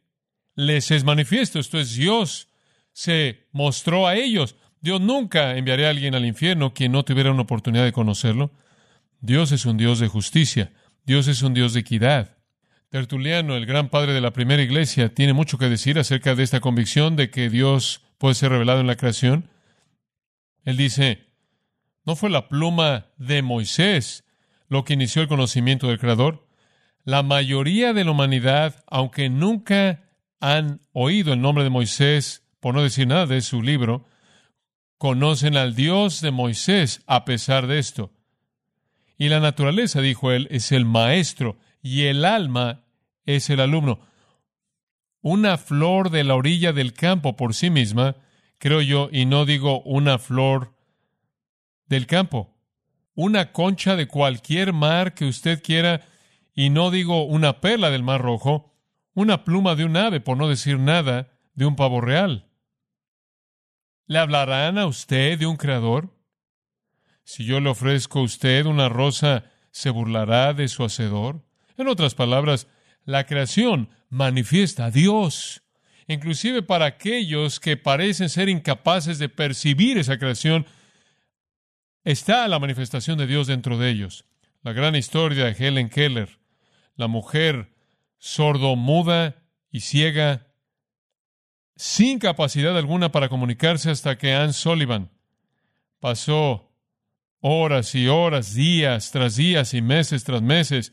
les 0.54 0.90
es 0.90 1.04
manifiesto. 1.04 1.58
Esto 1.58 1.78
es, 1.78 1.94
Dios 1.94 2.48
se 2.92 3.46
mostró 3.52 4.06
a 4.06 4.16
ellos. 4.16 4.56
Dios 4.80 5.00
nunca 5.00 5.56
enviaría 5.56 5.88
a 5.88 5.90
alguien 5.90 6.14
al 6.14 6.24
infierno 6.24 6.74
quien 6.74 6.92
no 6.92 7.04
tuviera 7.04 7.32
una 7.32 7.42
oportunidad 7.42 7.84
de 7.84 7.92
conocerlo. 7.92 8.50
Dios 9.20 9.52
es 9.52 9.66
un 9.66 9.76
Dios 9.76 9.98
de 9.98 10.08
justicia. 10.08 10.72
Dios 11.04 11.26
es 11.26 11.42
un 11.42 11.54
Dios 11.54 11.72
de 11.72 11.80
equidad. 11.80 12.36
Tertuliano, 12.90 13.56
el 13.56 13.66
gran 13.66 13.88
padre 13.88 14.12
de 14.12 14.20
la 14.20 14.32
primera 14.32 14.62
iglesia, 14.62 15.12
tiene 15.12 15.32
mucho 15.32 15.58
que 15.58 15.68
decir 15.68 15.98
acerca 15.98 16.34
de 16.34 16.42
esta 16.42 16.60
convicción 16.60 17.16
de 17.16 17.30
que 17.30 17.50
Dios 17.50 18.02
puede 18.18 18.34
ser 18.34 18.50
revelado 18.50 18.80
en 18.80 18.86
la 18.86 18.96
creación. 18.96 19.50
Él 20.64 20.76
dice, 20.76 21.26
no 22.04 22.16
fue 22.16 22.30
la 22.30 22.48
pluma 22.48 23.06
de 23.18 23.42
Moisés 23.42 24.24
lo 24.68 24.84
que 24.84 24.94
inició 24.94 25.22
el 25.22 25.28
conocimiento 25.28 25.88
del 25.88 25.98
Creador. 25.98 26.46
La 27.04 27.22
mayoría 27.22 27.92
de 27.92 28.04
la 28.04 28.10
humanidad, 28.10 28.84
aunque 28.86 29.28
nunca 29.28 30.04
han 30.40 30.80
oído 30.92 31.32
el 31.32 31.40
nombre 31.40 31.64
de 31.64 31.70
Moisés, 31.70 32.44
por 32.60 32.74
no 32.74 32.82
decir 32.82 33.06
nada 33.06 33.26
de 33.26 33.40
su 33.40 33.62
libro, 33.62 34.06
conocen 34.98 35.56
al 35.56 35.74
Dios 35.74 36.20
de 36.20 36.32
Moisés 36.32 37.02
a 37.06 37.24
pesar 37.24 37.68
de 37.68 37.78
esto. 37.78 38.10
Y 39.16 39.28
la 39.28 39.40
naturaleza, 39.40 40.00
dijo 40.00 40.32
él, 40.32 40.48
es 40.50 40.72
el 40.72 40.84
maestro 40.84 41.56
y 41.82 42.04
el 42.04 42.24
alma 42.24 42.84
es 43.24 43.48
el 43.50 43.60
alumno. 43.60 44.00
Una 45.20 45.56
flor 45.56 46.10
de 46.10 46.24
la 46.24 46.34
orilla 46.34 46.72
del 46.72 46.92
campo 46.92 47.36
por 47.36 47.54
sí 47.54 47.70
misma, 47.70 48.16
creo 48.58 48.80
yo, 48.80 49.08
y 49.12 49.26
no 49.26 49.44
digo 49.44 49.80
una 49.82 50.18
flor 50.18 50.74
del 51.86 52.06
campo, 52.06 52.56
una 53.14 53.52
concha 53.52 53.96
de 53.96 54.06
cualquier 54.06 54.72
mar 54.72 55.14
que 55.14 55.24
usted 55.24 55.62
quiera, 55.62 56.02
y 56.54 56.70
no 56.70 56.90
digo 56.90 57.24
una 57.24 57.60
perla 57.60 57.90
del 57.90 58.02
mar 58.02 58.20
rojo, 58.20 58.74
una 59.14 59.44
pluma 59.44 59.74
de 59.74 59.84
un 59.84 59.96
ave, 59.96 60.20
por 60.20 60.36
no 60.36 60.48
decir 60.48 60.78
nada, 60.78 61.28
de 61.54 61.66
un 61.66 61.76
pavo 61.76 62.00
real. 62.00 62.47
¿Le 64.08 64.18
hablarán 64.18 64.78
a 64.78 64.86
usted 64.86 65.38
de 65.38 65.44
un 65.44 65.58
creador? 65.58 66.08
Si 67.24 67.44
yo 67.44 67.60
le 67.60 67.68
ofrezco 67.68 68.20
a 68.20 68.22
usted 68.22 68.64
una 68.64 68.88
rosa, 68.88 69.44
¿se 69.70 69.90
burlará 69.90 70.54
de 70.54 70.68
su 70.68 70.82
hacedor? 70.82 71.44
En 71.76 71.88
otras 71.88 72.14
palabras, 72.14 72.68
la 73.04 73.26
creación 73.26 73.90
manifiesta 74.08 74.86
a 74.86 74.90
Dios. 74.90 75.62
Inclusive 76.06 76.62
para 76.62 76.86
aquellos 76.86 77.60
que 77.60 77.76
parecen 77.76 78.30
ser 78.30 78.48
incapaces 78.48 79.18
de 79.18 79.28
percibir 79.28 79.98
esa 79.98 80.18
creación, 80.18 80.64
está 82.02 82.48
la 82.48 82.58
manifestación 82.58 83.18
de 83.18 83.26
Dios 83.26 83.46
dentro 83.46 83.76
de 83.76 83.90
ellos. 83.90 84.24
La 84.62 84.72
gran 84.72 84.96
historia 84.96 85.44
de 85.44 85.52
Helen 85.52 85.90
Keller, 85.90 86.38
la 86.96 87.08
mujer 87.08 87.74
sordo, 88.16 88.74
muda 88.74 89.36
y 89.70 89.80
ciega, 89.80 90.46
sin 91.78 92.18
capacidad 92.18 92.76
alguna 92.76 93.12
para 93.12 93.28
comunicarse 93.28 93.88
hasta 93.88 94.18
que 94.18 94.34
Anne 94.34 94.52
Sullivan 94.52 95.10
pasó 96.00 96.72
horas 97.40 97.94
y 97.94 98.08
horas, 98.08 98.52
días 98.52 99.12
tras 99.12 99.36
días 99.36 99.74
y 99.74 99.80
meses 99.80 100.24
tras 100.24 100.42
meses 100.42 100.92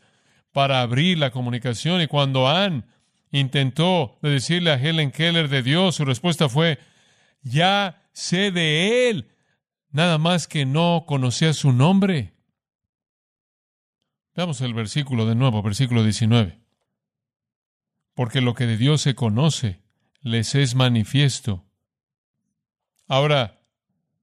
para 0.52 0.82
abrir 0.82 1.18
la 1.18 1.32
comunicación. 1.32 2.02
Y 2.02 2.08
cuando 2.08 2.48
Anne 2.48 2.84
intentó 3.32 4.20
decirle 4.22 4.72
a 4.72 4.76
Helen 4.76 5.10
Keller 5.10 5.50
de 5.50 5.64
Dios, 5.64 5.96
su 5.96 6.06
respuesta 6.06 6.50
fue, 6.50 6.78
ya 7.42 8.04
sé 8.14 8.52
de 8.52 9.10
Él, 9.10 9.32
nada 9.90 10.20
más 10.20 10.48
que 10.48 10.68
no 10.68 11.06
conocía 11.08 11.54
su 11.54 11.72
nombre. 11.72 12.36
Veamos 14.36 14.62
el 14.62 14.76
versículo 14.76 15.26
de 15.26 15.34
nuevo, 15.34 15.64
versículo 15.64 16.04
19. 16.04 16.60
Porque 18.14 18.40
lo 18.40 18.54
que 18.54 18.68
de 18.68 18.78
Dios 18.78 19.02
se 19.02 19.16
conoce, 19.16 19.84
les 20.26 20.56
es 20.56 20.74
manifiesto. 20.74 21.64
Ahora, 23.08 23.62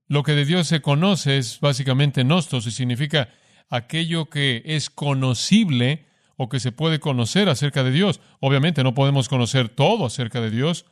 lo 0.09 0.25
que 0.25 0.33
de 0.33 0.45
Dios 0.45 0.67
se 0.67 0.83
conoce 0.83 1.39
es 1.39 1.61
básicamente 1.61 2.25
nostos 2.25 2.67
y 2.67 2.73
significa 2.73 3.29
aquello 3.71 4.29
que 4.29 4.63
es 4.67 4.91
conocible 4.91 6.07
o 6.37 6.49
que 6.49 6.59
se 6.59 6.73
puede 6.73 6.99
conocer 6.99 7.49
acerca 7.49 7.85
de 7.85 7.93
Dios. 7.93 8.21
Obviamente 8.41 8.83
no 8.83 8.95
podemos 8.95 9.29
conocer 9.29 9.69
todo 9.69 10.05
acerca 10.05 10.41
de 10.41 10.51
Dios, 10.51 10.87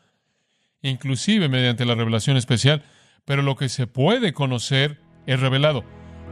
inclusive 0.81 1.49
mediante 1.49 1.85
la 1.85 1.97
revelación 1.97 2.37
especial, 2.37 2.85
pero 3.25 3.43
lo 3.43 3.57
que 3.57 3.69
se 3.69 3.89
puede 3.89 4.33
conocer 4.33 5.01
es 5.27 5.41
revelado. 5.41 5.85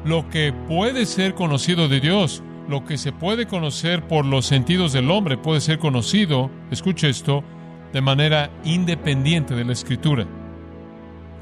Lo 0.04 0.30
que 0.30 0.52
puede 0.68 1.04
ser 1.04 1.34
conocido 1.34 1.88
de 1.88 1.98
Dios 1.98 2.44
lo 2.68 2.84
que 2.84 2.98
se 2.98 3.12
puede 3.12 3.46
conocer 3.46 4.06
por 4.06 4.26
los 4.26 4.44
sentidos 4.44 4.92
del 4.92 5.10
hombre 5.10 5.38
puede 5.38 5.62
ser 5.62 5.78
conocido, 5.78 6.50
escuche 6.70 7.08
esto, 7.08 7.42
de 7.92 8.00
manera 8.00 8.50
independiente 8.64 9.54
de 9.54 9.64
la 9.64 9.72
escritura. 9.72 10.26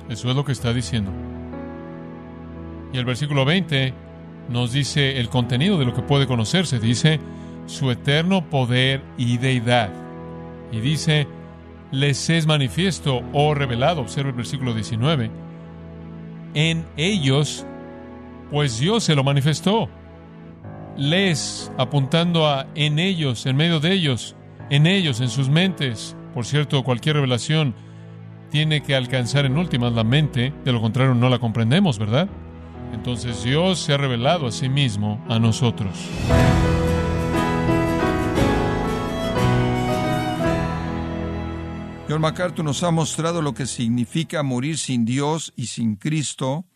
Eso 0.09 0.30
es 0.30 0.37
lo 0.37 0.44
que 0.44 0.52
está 0.52 0.72
diciendo. 0.72 1.11
Y 2.92 2.98
el 2.98 3.04
versículo 3.04 3.44
20 3.44 3.92
nos 4.48 4.72
dice 4.72 5.18
el 5.18 5.28
contenido 5.28 5.78
de 5.78 5.85
lo 5.85 5.94
que 5.94 6.02
puede 6.02 6.26
conocerse. 6.26 6.78
Dice 6.78 7.18
su 7.66 7.90
eterno 7.90 8.48
poder 8.48 9.02
y 9.16 9.38
deidad. 9.38 9.90
Y 10.72 10.80
dice, 10.80 11.26
les 11.90 12.30
es 12.30 12.46
manifiesto 12.46 13.22
o 13.32 13.54
revelado, 13.54 14.00
observa 14.00 14.30
el 14.30 14.37
versículo 14.37 14.74
19, 14.74 15.30
en 16.54 16.87
ellos, 16.96 17.66
pues 18.50 18.78
Dios 18.78 19.04
se 19.04 19.14
lo 19.14 19.22
manifestó. 19.22 19.88
Les, 20.96 21.70
apuntando 21.76 22.46
a 22.46 22.66
en 22.74 22.98
ellos, 22.98 23.44
en 23.46 23.56
medio 23.56 23.80
de 23.80 23.92
ellos, 23.92 24.35
en 24.70 24.87
ellos, 24.87 25.20
en 25.20 25.28
sus 25.28 25.50
mentes. 25.50 26.16
Por 26.37 26.44
cierto, 26.44 26.85
cualquier 26.85 27.14
revelación 27.16 27.75
tiene 28.51 28.83
que 28.83 28.94
alcanzar 28.94 29.46
en 29.46 29.57
últimas 29.57 29.94
la 29.94 30.05
mente, 30.05 30.53
de 30.66 30.70
lo 30.70 30.83
contrario 30.83 31.14
no 31.14 31.31
la 31.31 31.38
comprendemos, 31.38 31.99
¿verdad? 31.99 32.29
Entonces 32.92 33.42
Dios 33.42 33.79
se 33.79 33.94
ha 33.94 33.96
revelado 33.96 34.46
a 34.46 34.53
sí 34.53 34.68
mismo 34.68 35.25
a 35.31 35.38
nosotros. 35.38 35.96
John 42.07 42.20
MacArthur 42.20 42.66
nos 42.66 42.83
ha 42.83 42.90
mostrado 42.90 43.40
lo 43.40 43.55
que 43.55 43.64
significa 43.64 44.42
morir 44.42 44.77
sin 44.77 45.07
Dios 45.07 45.55
y 45.57 45.68
sin 45.68 45.96
Cristo 45.96 46.66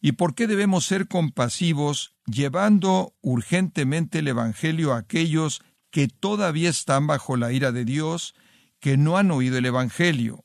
y 0.00 0.12
por 0.12 0.34
qué 0.34 0.46
debemos 0.46 0.86
ser 0.86 1.06
compasivos 1.06 2.14
llevando 2.24 3.12
urgentemente 3.20 4.20
el 4.20 4.28
Evangelio 4.28 4.94
a 4.94 5.00
aquellos 5.00 5.60
que 5.90 6.08
todavía 6.08 6.70
están 6.70 7.06
bajo 7.06 7.36
la 7.36 7.52
ira 7.52 7.72
de 7.72 7.84
Dios, 7.84 8.34
que 8.82 8.96
no 8.96 9.16
han 9.16 9.30
oído 9.30 9.56
el 9.56 9.64
Evangelio. 9.64 10.44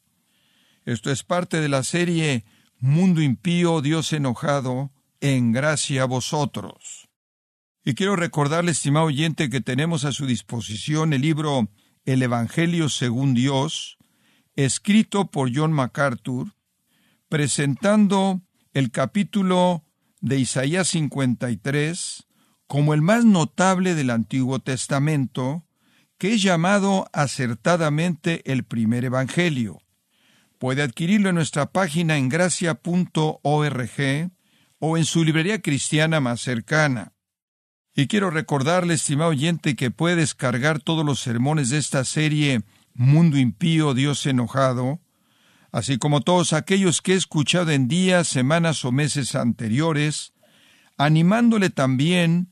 Esto 0.86 1.12
es 1.12 1.23
parte 1.23 1.60
de 1.60 1.67
la 1.67 1.84
serie 1.84 2.45
Mundo 2.80 3.23
impío, 3.23 3.82
Dios 3.82 4.13
enojado, 4.13 4.93
en 5.19 5.52
gracia 5.52 6.04
a 6.04 6.06
vosotros. 6.06 7.10
Y 7.84 7.95
quiero 7.95 8.15
recordarle, 8.15 8.71
estimado 8.71 9.08
oyente, 9.08 9.50
que 9.50 9.60
tenemos 9.60 10.06
a 10.06 10.12
su 10.12 10.28
disposición 10.28 11.13
el 11.13 11.23
libro 11.23 11.67
El 12.06 12.21
Evangelio 12.21 12.89
según 12.89 13.34
Dios, 13.34 13.97
escrito 14.56 15.32
por 15.32 15.50
John 15.54 15.73
MacArthur, 15.73 16.54
presentando 17.30 18.43
el 18.71 18.91
capítulo 18.91 19.84
de 20.21 20.39
Isaías 20.39 20.89
53 20.89 22.28
como 22.67 22.93
el 22.93 23.02
más 23.02 23.26
notable 23.26 23.95
del 23.95 24.12
Antiguo 24.12 24.60
Testamento, 24.60 25.67
que 26.18 26.34
es 26.34 26.42
llamado 26.42 27.08
acertadamente 27.14 28.42
el 28.52 28.64
primer 28.64 29.06
Evangelio. 29.06 29.82
Puede 30.58 30.82
adquirirlo 30.82 31.30
en 31.30 31.36
nuestra 31.36 31.72
página 31.72 32.18
en 32.18 32.30
gracia.org 32.30 33.92
o 34.80 34.98
en 34.98 35.06
su 35.06 35.24
librería 35.24 35.62
cristiana 35.62 36.20
más 36.20 36.42
cercana. 36.42 37.14
Y 37.96 38.08
quiero 38.08 38.30
recordarle, 38.30 38.96
estimado 38.96 39.32
oyente, 39.32 39.76
que 39.76 39.92
puede 39.92 40.18
descargar 40.18 40.80
todos 40.80 41.06
los 41.06 41.20
sermones 41.20 41.70
de 41.70 41.78
esta 41.78 42.04
serie 42.06 42.62
Mundo 42.94 43.38
impío, 43.38 43.94
Dios 43.94 44.26
enojado, 44.26 45.00
así 45.72 46.00
como 46.00 46.22
todos 46.22 46.54
aquellos 46.54 47.02
que 47.04 47.14
he 47.14 47.16
escuchado 47.16 47.70
en 47.72 47.88
días, 47.88 48.28
semanas 48.28 48.84
o 48.86 48.92
meses 48.92 49.36
anteriores, 49.36 50.34
animándole 50.98 51.70
también 51.70 52.52